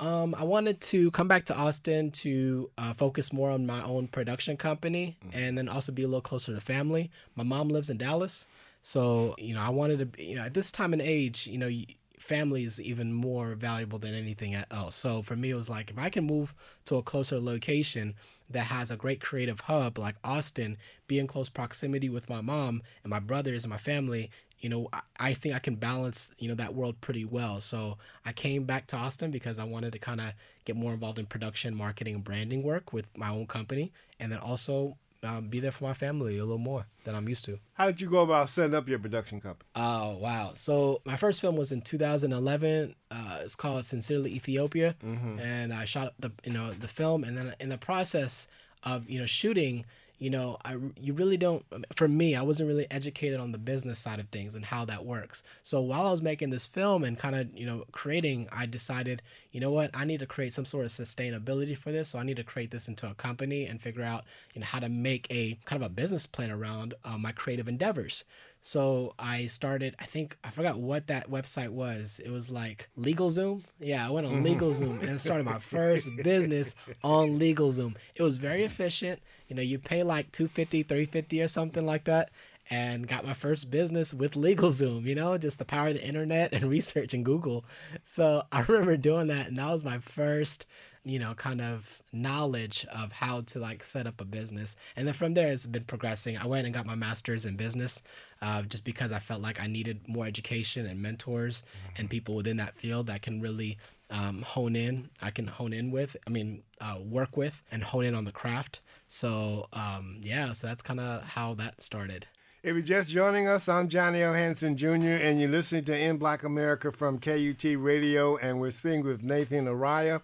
Um, 0.00 0.34
I 0.36 0.44
wanted 0.44 0.80
to 0.80 1.10
come 1.10 1.28
back 1.28 1.44
to 1.46 1.56
Austin 1.56 2.10
to 2.12 2.70
uh, 2.78 2.94
focus 2.94 3.32
more 3.32 3.50
on 3.50 3.66
my 3.66 3.82
own 3.84 4.08
production 4.08 4.56
company 4.56 5.18
mm-hmm. 5.22 5.38
and 5.38 5.58
then 5.58 5.68
also 5.68 5.92
be 5.92 6.02
a 6.02 6.08
little 6.08 6.22
closer 6.22 6.54
to 6.54 6.60
family. 6.60 7.10
My 7.36 7.44
mom 7.44 7.68
lives 7.68 7.90
in 7.90 7.98
Dallas. 7.98 8.46
So, 8.82 9.34
you 9.36 9.54
know, 9.54 9.60
I 9.60 9.68
wanted 9.68 9.98
to, 9.98 10.06
be, 10.06 10.24
you 10.24 10.36
know, 10.36 10.42
at 10.42 10.54
this 10.54 10.72
time 10.72 10.94
and 10.94 11.02
age, 11.02 11.46
you 11.46 11.58
know, 11.58 11.70
family 12.18 12.64
is 12.64 12.80
even 12.80 13.12
more 13.12 13.54
valuable 13.54 13.98
than 13.98 14.14
anything 14.14 14.54
else. 14.70 14.96
So 14.96 15.20
for 15.20 15.36
me, 15.36 15.50
it 15.50 15.54
was 15.54 15.68
like 15.68 15.90
if 15.90 15.98
I 15.98 16.08
can 16.08 16.24
move 16.24 16.54
to 16.86 16.96
a 16.96 17.02
closer 17.02 17.38
location 17.38 18.14
that 18.50 18.66
has 18.66 18.90
a 18.90 18.96
great 18.96 19.20
creative 19.20 19.60
hub 19.60 19.98
like 19.98 20.16
Austin, 20.24 20.76
be 21.06 21.18
in 21.18 21.26
close 21.26 21.48
proximity 21.48 22.08
with 22.08 22.28
my 22.28 22.40
mom 22.40 22.82
and 23.02 23.10
my 23.10 23.20
brothers 23.20 23.64
and 23.64 23.70
my 23.70 23.78
family, 23.78 24.30
you 24.60 24.68
know, 24.68 24.88
I, 24.92 25.00
I 25.18 25.34
think 25.34 25.54
I 25.54 25.58
can 25.58 25.76
balance, 25.76 26.30
you 26.38 26.48
know, 26.48 26.54
that 26.56 26.74
world 26.74 27.00
pretty 27.00 27.24
well. 27.24 27.60
So 27.60 27.96
I 28.24 28.32
came 28.32 28.64
back 28.64 28.86
to 28.88 28.96
Austin 28.96 29.30
because 29.30 29.58
I 29.58 29.64
wanted 29.64 29.92
to 29.92 29.98
kind 29.98 30.20
of 30.20 30.34
get 30.64 30.76
more 30.76 30.92
involved 30.92 31.18
in 31.18 31.26
production, 31.26 31.74
marketing, 31.74 32.16
and 32.16 32.24
branding 32.24 32.62
work 32.62 32.92
with 32.92 33.16
my 33.16 33.30
own 33.30 33.46
company, 33.46 33.92
and 34.18 34.30
then 34.30 34.38
also 34.38 34.96
um, 35.22 35.48
be 35.48 35.60
there 35.60 35.72
for 35.72 35.84
my 35.84 35.92
family 35.92 36.38
a 36.38 36.42
little 36.42 36.58
more 36.58 36.86
than 37.04 37.14
I'm 37.14 37.28
used 37.28 37.44
to. 37.46 37.58
How 37.74 37.86
did 37.86 38.00
you 38.00 38.08
go 38.08 38.22
about 38.22 38.48
setting 38.48 38.74
up 38.74 38.88
your 38.88 38.98
production 38.98 39.40
company? 39.40 39.68
Oh 39.74 40.16
wow! 40.16 40.52
So 40.54 41.02
my 41.04 41.16
first 41.16 41.40
film 41.40 41.56
was 41.56 41.72
in 41.72 41.82
2011. 41.82 42.94
Uh, 43.10 43.40
it's 43.42 43.56
called 43.56 43.84
Sincerely 43.84 44.32
Ethiopia, 44.32 44.96
mm-hmm. 45.04 45.38
and 45.38 45.72
I 45.72 45.84
shot 45.84 46.14
the 46.18 46.30
you 46.44 46.52
know 46.52 46.72
the 46.72 46.88
film, 46.88 47.24
and 47.24 47.36
then 47.36 47.54
in 47.60 47.68
the 47.68 47.78
process 47.78 48.48
of 48.82 49.08
you 49.08 49.18
know 49.18 49.26
shooting, 49.26 49.84
you 50.20 50.28
know, 50.28 50.58
I 50.66 50.76
you 51.00 51.14
really 51.14 51.38
don't. 51.38 51.64
For 51.96 52.06
me, 52.06 52.36
I 52.36 52.42
wasn't 52.42 52.68
really 52.68 52.86
educated 52.90 53.40
on 53.40 53.52
the 53.52 53.58
business 53.58 53.98
side 53.98 54.20
of 54.20 54.28
things 54.28 54.54
and 54.54 54.66
how 54.66 54.84
that 54.84 55.06
works. 55.06 55.42
So 55.62 55.80
while 55.80 56.06
I 56.06 56.10
was 56.10 56.20
making 56.20 56.50
this 56.50 56.66
film 56.66 57.04
and 57.04 57.18
kind 57.18 57.34
of 57.34 57.48
you 57.56 57.64
know 57.64 57.84
creating, 57.90 58.46
I 58.52 58.66
decided, 58.66 59.22
you 59.50 59.60
know 59.60 59.72
what, 59.72 59.90
I 59.94 60.04
need 60.04 60.20
to 60.20 60.26
create 60.26 60.52
some 60.52 60.66
sort 60.66 60.84
of 60.84 60.90
sustainability 60.90 61.76
for 61.76 61.90
this. 61.90 62.10
So 62.10 62.18
I 62.18 62.22
need 62.22 62.36
to 62.36 62.44
create 62.44 62.70
this 62.70 62.86
into 62.86 63.08
a 63.08 63.14
company 63.14 63.64
and 63.64 63.80
figure 63.80 64.02
out 64.04 64.24
you 64.52 64.60
know 64.60 64.66
how 64.66 64.78
to 64.78 64.90
make 64.90 65.26
a 65.30 65.58
kind 65.64 65.82
of 65.82 65.90
a 65.90 65.92
business 65.92 66.26
plan 66.26 66.50
around 66.50 66.92
uh, 67.02 67.16
my 67.16 67.32
creative 67.32 67.66
endeavors. 67.66 68.24
So 68.60 69.14
I 69.18 69.46
started, 69.46 69.96
I 69.98 70.04
think, 70.04 70.36
I 70.44 70.50
forgot 70.50 70.78
what 70.78 71.06
that 71.06 71.30
website 71.30 71.70
was. 71.70 72.20
It 72.24 72.30
was 72.30 72.50
like 72.50 72.90
LegalZoom. 72.98 73.62
Yeah, 73.78 74.06
I 74.06 74.10
went 74.10 74.26
on 74.26 74.44
mm-hmm. 74.44 74.46
LegalZoom 74.46 75.02
and 75.02 75.20
started 75.20 75.46
my 75.46 75.58
first 75.58 76.08
business 76.22 76.74
on 77.02 77.38
LegalZoom. 77.38 77.96
It 78.14 78.22
was 78.22 78.36
very 78.36 78.62
efficient. 78.64 79.20
You 79.48 79.56
know, 79.56 79.62
you 79.62 79.78
pay 79.78 80.02
like 80.02 80.30
250 80.32 80.82
350 80.82 81.42
or 81.42 81.48
something 81.48 81.86
like 81.86 82.04
that. 82.04 82.30
And 82.72 83.08
got 83.08 83.26
my 83.26 83.32
first 83.32 83.68
business 83.68 84.14
with 84.14 84.34
LegalZoom, 84.34 85.02
you 85.02 85.16
know, 85.16 85.36
just 85.36 85.58
the 85.58 85.64
power 85.64 85.88
of 85.88 85.94
the 85.94 86.06
internet 86.06 86.52
and 86.52 86.62
research 86.70 87.14
and 87.14 87.24
Google. 87.24 87.64
So 88.04 88.44
I 88.52 88.62
remember 88.62 88.96
doing 88.96 89.26
that, 89.26 89.48
and 89.48 89.58
that 89.58 89.72
was 89.72 89.82
my 89.82 89.98
first 89.98 90.66
you 91.04 91.18
know, 91.18 91.34
kind 91.34 91.60
of 91.60 92.02
knowledge 92.12 92.86
of 92.92 93.12
how 93.12 93.40
to 93.42 93.58
like 93.58 93.82
set 93.82 94.06
up 94.06 94.20
a 94.20 94.24
business. 94.24 94.76
And 94.96 95.06
then 95.06 95.14
from 95.14 95.34
there, 95.34 95.48
it's 95.48 95.66
been 95.66 95.84
progressing. 95.84 96.36
I 96.36 96.46
went 96.46 96.66
and 96.66 96.74
got 96.74 96.86
my 96.86 96.94
master's 96.94 97.46
in 97.46 97.56
business 97.56 98.02
uh, 98.42 98.62
just 98.62 98.84
because 98.84 99.12
I 99.12 99.18
felt 99.18 99.40
like 99.40 99.60
I 99.60 99.66
needed 99.66 100.06
more 100.06 100.26
education 100.26 100.86
and 100.86 101.00
mentors 101.00 101.62
mm-hmm. 101.62 102.00
and 102.00 102.10
people 102.10 102.34
within 102.34 102.58
that 102.58 102.74
field 102.74 103.06
that 103.06 103.22
can 103.22 103.40
really 103.40 103.78
um, 104.10 104.42
hone 104.42 104.76
in. 104.76 105.08
I 105.22 105.30
can 105.30 105.46
hone 105.46 105.72
in 105.72 105.90
with, 105.90 106.16
I 106.26 106.30
mean, 106.30 106.62
uh, 106.80 106.98
work 107.02 107.36
with 107.36 107.62
and 107.70 107.82
hone 107.82 108.04
in 108.04 108.14
on 108.14 108.24
the 108.24 108.32
craft. 108.32 108.80
So, 109.06 109.68
um, 109.72 110.18
yeah, 110.20 110.52
so 110.52 110.66
that's 110.66 110.82
kind 110.82 111.00
of 111.00 111.22
how 111.22 111.54
that 111.54 111.82
started. 111.82 112.26
If 112.62 112.74
you're 112.74 112.82
just 112.82 113.10
joining 113.10 113.48
us, 113.48 113.70
I'm 113.70 113.88
John 113.88 114.14
L. 114.14 114.34
Hanson 114.34 114.76
Jr., 114.76 115.16
and 115.16 115.40
you're 115.40 115.48
listening 115.48 115.84
to 115.84 115.98
In 115.98 116.18
Black 116.18 116.42
America 116.42 116.92
from 116.92 117.18
KUT 117.18 117.64
Radio, 117.78 118.36
and 118.36 118.60
we're 118.60 118.70
speaking 118.70 119.02
with 119.02 119.22
Nathan 119.22 119.64
Araya 119.64 120.20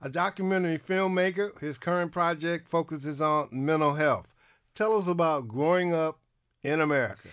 a 0.00 0.08
documentary 0.08 0.78
filmmaker. 0.78 1.58
His 1.60 1.78
current 1.78 2.12
project 2.12 2.68
focuses 2.68 3.20
on 3.20 3.48
mental 3.52 3.94
health. 3.94 4.26
Tell 4.74 4.96
us 4.96 5.08
about 5.08 5.48
growing 5.48 5.94
up 5.94 6.18
in 6.62 6.80
America. 6.80 7.28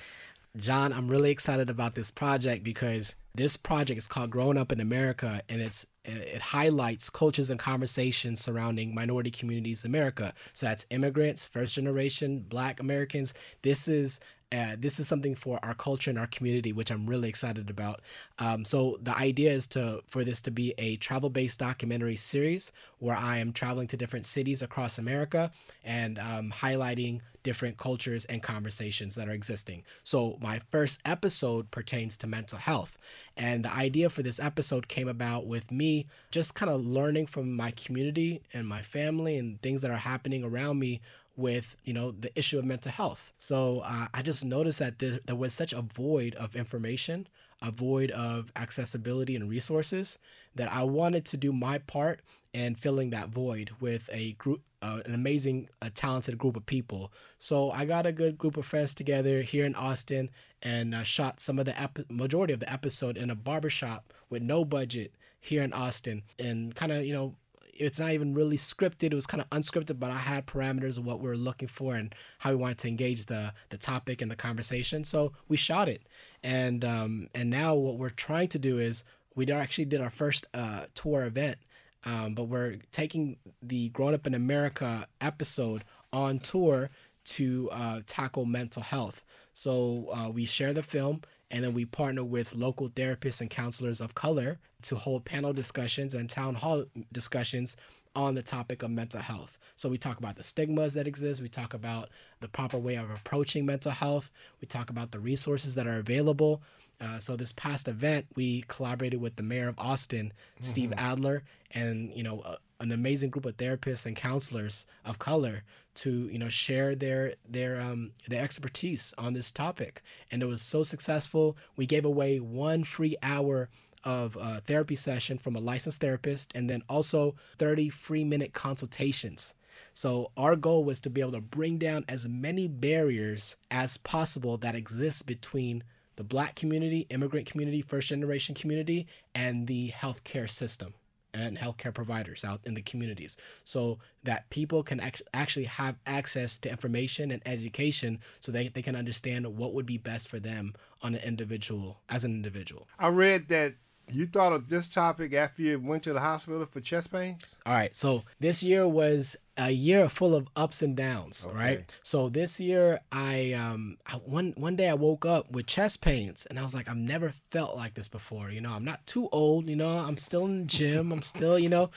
John, 0.56 0.94
I'm 0.94 1.08
really 1.08 1.32
excited 1.32 1.68
about 1.68 1.96
this 1.96 2.12
project 2.12 2.64
because 2.64 3.16
this 3.34 3.58
project 3.58 3.98
is 3.98 4.08
called 4.08 4.30
Growing 4.30 4.58
Up 4.58 4.72
in 4.72 4.80
America 4.80 5.42
and 5.50 5.62
it's 5.62 5.88
it 6.06 6.42
highlights 6.42 7.10
cultures 7.10 7.50
and 7.50 7.60
conversations 7.60 8.42
surrounding 8.42 8.94
minority 8.94 9.32
communities 9.32 9.84
in 9.84 9.92
America. 9.92 10.34
So 10.52 10.66
that's 10.66 10.86
immigrants, 10.90 11.46
first 11.46 11.76
generation, 11.76 12.46
black 12.48 12.80
Americans. 12.80 13.34
This 13.62 13.88
is 13.88 14.20
uh, 14.54 14.76
this 14.78 15.00
is 15.00 15.08
something 15.08 15.34
for 15.34 15.60
our 15.64 15.74
culture 15.74 16.12
and 16.12 16.20
our 16.20 16.28
community, 16.28 16.72
which 16.72 16.92
I'm 16.92 17.08
really 17.08 17.28
excited 17.28 17.70
about. 17.70 18.02
Um, 18.38 18.64
so 18.66 19.00
the 19.02 19.18
idea 19.18 19.52
is 19.52 19.66
to 19.68 20.04
for 20.08 20.24
this 20.24 20.42
to 20.44 20.52
be 20.52 20.76
a 20.78 20.98
travel-based 20.98 21.60
documentary 21.60 22.16
series 22.16 22.72
where 23.00 23.18
I 23.18 23.40
am 23.40 23.52
traveling 23.52 23.88
to 23.88 23.98
different 23.98 24.26
cities 24.26 24.62
across 24.62 25.00
America 25.00 25.52
and 25.84 26.20
um, 26.20 26.54
highlighting 26.56 27.22
different 27.42 27.78
cultures 27.78 28.24
and 28.26 28.42
conversations 28.42 29.16
that 29.16 29.28
are 29.28 29.34
existing. 29.34 29.84
So 30.04 30.38
my 30.40 30.62
first 30.70 31.02
episode 31.04 31.72
pertains 31.72 32.16
to 32.18 32.28
mental 32.28 32.58
health, 32.58 32.98
and 33.36 33.66
the 33.66 33.74
idea 33.74 34.10
for 34.10 34.24
this 34.24 34.40
episode 34.40 34.88
came 34.88 35.10
about 35.10 35.46
with 35.46 35.72
me 35.72 36.08
just 36.32 36.56
kind 36.56 36.72
of 36.72 36.86
learning 36.86 37.28
from 37.28 37.54
my 37.54 37.72
community 37.72 38.44
and 38.54 38.68
my 38.68 38.82
family 38.82 39.38
and 39.38 39.62
things 39.62 39.82
that 39.82 39.92
are 39.92 39.98
happening 39.98 40.44
around 40.44 40.80
me 40.80 41.02
with 41.36 41.76
you 41.84 41.94
know 41.94 42.12
the 42.12 42.38
issue 42.38 42.60
of 42.60 42.66
mental 42.66 42.92
health. 42.92 43.32
So 43.38 43.82
uh, 43.86 44.08
i 44.14 44.22
just 44.22 44.46
noticed 44.46 44.80
that 44.80 45.00
there, 45.00 45.20
there 45.26 45.36
was 45.36 45.54
such 45.54 45.74
a 45.74 45.82
void 45.82 46.36
of 46.36 46.56
information 46.56 47.28
a 47.62 47.72
void 47.72 48.12
of 48.12 48.52
accessibility 48.56 49.36
and 49.36 49.50
resources 49.50 50.20
that 50.54 50.72
i 50.72 50.84
wanted 50.84 51.26
to 51.26 51.38
do 51.38 51.54
my 51.54 51.78
part 51.78 52.22
in 52.54 52.76
filling 52.76 53.10
that 53.10 53.30
void 53.30 53.72
with 53.80 54.10
a 54.12 54.34
group 54.34 54.62
uh, 54.82 55.00
an 55.06 55.14
amazing 55.14 55.70
a 55.82 55.90
talented 55.90 56.38
group 56.38 56.58
of 56.58 56.66
people. 56.66 57.12
So 57.40 57.72
i 57.72 57.86
got 57.86 58.06
a 58.06 58.12
good 58.12 58.38
group 58.38 58.58
of 58.58 58.66
friends 58.66 58.94
together 58.94 59.42
here 59.42 59.66
in 59.66 59.76
austin 59.76 60.30
and 60.62 60.94
uh, 60.94 61.04
shot 61.04 61.40
some 61.40 61.58
of 61.58 61.66
the 61.66 61.82
ep- 61.82 62.10
majority 62.10 62.54
of 62.54 62.60
the 62.60 62.72
episode 62.72 63.18
in 63.18 63.30
a 63.30 63.36
barbershop 63.36 64.14
with 64.30 64.42
no 64.42 64.66
budget 64.66 65.14
here 65.40 65.64
in 65.64 65.74
austin 65.74 66.24
and 66.38 66.76
kind 66.76 66.92
of 66.92 67.06
you 67.06 67.14
know 67.14 67.36
it's 67.76 68.00
not 68.00 68.12
even 68.12 68.34
really 68.34 68.58
scripted. 68.58 69.12
It 69.12 69.16
was 69.16 69.28
kind 69.28 69.42
of 69.42 69.50
unscripted, 69.50 70.00
but 70.00 70.12
I 70.12 70.18
had 70.18 70.46
parameters 70.46 70.98
of 70.98 71.06
what 71.06 71.20
we 71.20 71.28
were 71.28 71.38
looking 71.38 71.68
for 71.68 71.96
and 71.96 72.14
how 72.40 72.52
we 72.52 72.56
wanted 72.56 72.80
to 72.80 72.88
engage 72.88 73.26
the 73.26 73.54
the 73.70 73.78
topic 73.78 74.22
and 74.22 74.30
the 74.30 74.36
conversation. 74.36 75.04
So 75.04 75.34
we 75.48 75.58
shot 75.58 75.90
it, 75.90 76.04
and 76.44 76.84
um, 76.86 77.30
and 77.34 77.50
now 77.50 77.76
what 77.76 77.98
we're 77.98 78.10
trying 78.10 78.50
to 78.50 78.60
do 78.60 78.80
is 78.80 79.04
we 79.36 79.52
actually 79.52 79.86
did 79.86 80.02
our 80.02 80.10
first 80.10 80.46
uh, 80.54 80.86
tour 80.94 81.24
event, 81.24 81.58
um, 82.06 82.36
but 82.36 82.46
we're 82.46 82.78
taking 82.92 83.38
the 83.62 83.90
Grown 83.90 84.14
Up 84.14 84.28
in 84.28 84.34
America 84.34 85.08
episode 85.22 85.84
on 86.12 86.40
tour 86.40 86.90
to 87.26 87.70
uh, 87.72 88.02
tackle 88.06 88.46
mental 88.46 88.84
health. 88.84 89.24
So 89.54 90.10
uh, 90.14 90.30
we 90.30 90.46
share 90.46 90.74
the 90.74 90.84
film 90.84 91.22
and 91.54 91.64
then 91.64 91.74
we 91.74 91.86
partner 91.86 92.24
with 92.24 92.56
local 92.56 92.90
therapists 92.90 93.40
and 93.40 93.50
counselors 93.50 94.02
of 94.02 94.16
color 94.16 94.60
to 94.82 94.96
hold 94.96 95.24
panel 95.24 95.54
discussions 95.54 96.16
and 96.16 96.28
town 96.28 96.56
hall 96.56 96.86
discussions 97.14 97.78
on 98.16 98.34
the 98.34 98.42
topic 98.42 98.82
of 98.82 98.90
mental 98.90 99.22
health. 99.22 99.60
So 99.76 99.88
we 99.88 100.00
talk 100.00 100.18
about 100.18 100.36
the 100.36 100.44
stigmas 100.44 100.96
that 100.96 101.08
exist, 101.08 101.42
we 101.42 101.50
talk 101.50 101.76
about 101.76 102.10
the 102.42 102.48
proper 102.48 102.80
way 102.80 102.96
of 102.96 103.10
approaching 103.12 103.68
mental 103.68 103.92
health, 103.92 104.32
we 104.62 104.68
talk 104.68 104.90
about 104.90 105.12
the 105.12 105.20
resources 105.20 105.76
that 105.76 105.86
are 105.86 106.00
available. 106.00 106.64
Uh, 107.04 107.20
so 107.20 107.36
this 107.36 107.52
past 107.52 107.88
event, 107.88 108.26
we 108.36 108.64
collaborated 108.68 109.20
with 109.20 109.36
the 109.36 109.44
mayor 109.44 109.68
of 109.68 109.78
Austin, 109.78 110.28
mm-hmm. 110.28 110.64
Steve 110.64 110.94
Adler, 110.96 111.44
and 111.72 112.14
you 112.14 112.24
know 112.24 112.44
an 112.80 112.92
amazing 112.92 113.30
group 113.30 113.46
of 113.46 113.58
therapists 113.58 114.06
and 114.06 114.16
counselors 114.16 114.86
of 115.06 115.20
color 115.20 115.64
to 115.96 116.28
you 116.28 116.40
know 116.40 116.50
share 116.50 116.96
their 116.96 117.34
their 117.48 117.82
um 117.82 118.12
their 118.28 118.44
expertise 118.44 119.14
on 119.18 119.34
this 119.34 119.52
topic. 119.52 120.02
And 120.32 120.42
it 120.42 120.46
was 120.46 120.62
so 120.62 120.84
successful. 120.84 121.58
We 121.76 121.86
gave 121.86 122.06
away 122.06 122.40
one 122.40 122.84
free 122.84 123.18
hour 123.22 123.70
of 124.04 124.38
a 124.40 124.62
therapy 124.62 124.96
session 124.96 125.38
from 125.38 125.56
a 125.56 125.62
licensed 125.62 126.02
therapist 126.02 126.52
and 126.54 126.70
then 126.70 126.84
also 126.90 127.36
30 127.58 127.90
free 127.90 128.24
minute 128.24 128.54
consultations. 128.54 129.56
So 129.94 130.32
our 130.36 130.56
goal 130.56 130.84
was 130.84 131.00
to 131.02 131.10
be 131.10 131.22
able 131.22 131.32
to 131.34 131.42
bring 131.42 131.78
down 131.78 132.06
as 132.08 132.28
many 132.28 132.68
barriers 132.68 133.56
as 133.72 133.98
possible 133.98 134.58
that 134.58 134.76
exist 134.76 135.26
between 135.26 135.84
the 136.16 136.24
black 136.24 136.56
community, 136.56 137.08
immigrant 137.10 137.46
community, 137.46 137.82
first 137.82 138.08
generation 138.08 138.56
community, 138.56 139.08
and 139.34 139.68
the 139.68 139.92
healthcare 139.92 140.50
system 140.50 140.94
and 141.34 141.58
healthcare 141.58 141.94
providers 141.94 142.46
out 142.46 142.62
in 142.64 142.76
the 142.76 142.82
communities. 142.82 143.38
So 143.64 144.00
that 144.24 144.50
people 144.50 144.84
can 144.84 145.00
act- 145.00 145.24
actually 145.34 145.66
have 145.66 145.98
access 146.06 146.58
to 146.60 146.70
information 146.70 147.32
and 147.32 147.42
education 147.46 148.20
so 148.40 148.52
they, 148.52 148.68
they 148.68 148.82
can 148.82 148.96
understand 148.96 149.48
what 149.58 149.74
would 149.74 149.86
be 149.86 149.98
best 149.98 150.30
for 150.30 150.40
them 150.40 150.74
on 151.02 151.16
an 151.16 151.22
individual 151.24 152.02
as 152.10 152.24
an 152.24 152.32
individual. 152.32 152.88
I 153.00 153.08
read 153.08 153.50
that 153.50 153.76
you 154.10 154.26
thought 154.26 154.54
of 154.54 154.70
this 154.70 154.88
topic 154.88 155.34
after 155.34 155.62
you 155.62 155.80
went 155.80 156.04
to 156.04 156.14
the 156.14 156.20
hospital 156.20 156.66
for 156.66 156.82
chest 156.82 157.12
pains? 157.12 157.56
All 157.66 157.74
right. 157.74 157.96
So 157.96 158.24
this 158.40 158.62
year 158.62 158.88
was 158.88 159.36
a 159.58 159.72
year 159.72 160.10
full 160.10 160.36
of 160.36 160.48
ups 160.56 160.82
and 160.82 160.96
downs, 160.96 161.46
okay. 161.48 161.56
right? 161.56 162.00
So 162.04 162.30
this 162.30 162.60
year 162.60 163.00
I 163.12 163.54
um 163.54 163.98
I, 164.06 164.14
one 164.14 164.54
one 164.58 164.76
day 164.76 164.90
I 164.90 164.94
woke 164.94 165.26
up 165.26 165.52
with 165.52 165.68
chest 165.68 166.02
pains 166.02 166.46
and 166.48 166.60
I 166.60 166.64
was 166.64 166.76
like 166.76 166.90
I've 166.90 166.98
never 166.98 167.32
felt 167.52 167.76
like 167.76 167.94
this 167.94 168.08
before, 168.08 168.50
you 168.50 168.62
know. 168.62 168.72
I'm 168.72 168.86
not 168.86 169.06
too 169.08 169.30
old, 169.32 169.70
you 169.70 169.76
know. 169.76 169.98
I'm 169.98 170.18
still 170.18 170.46
in 170.46 170.60
the 170.60 170.66
gym. 170.66 171.12
I'm 171.12 171.22
still, 171.22 171.58
you 171.58 171.70
know, 171.70 171.90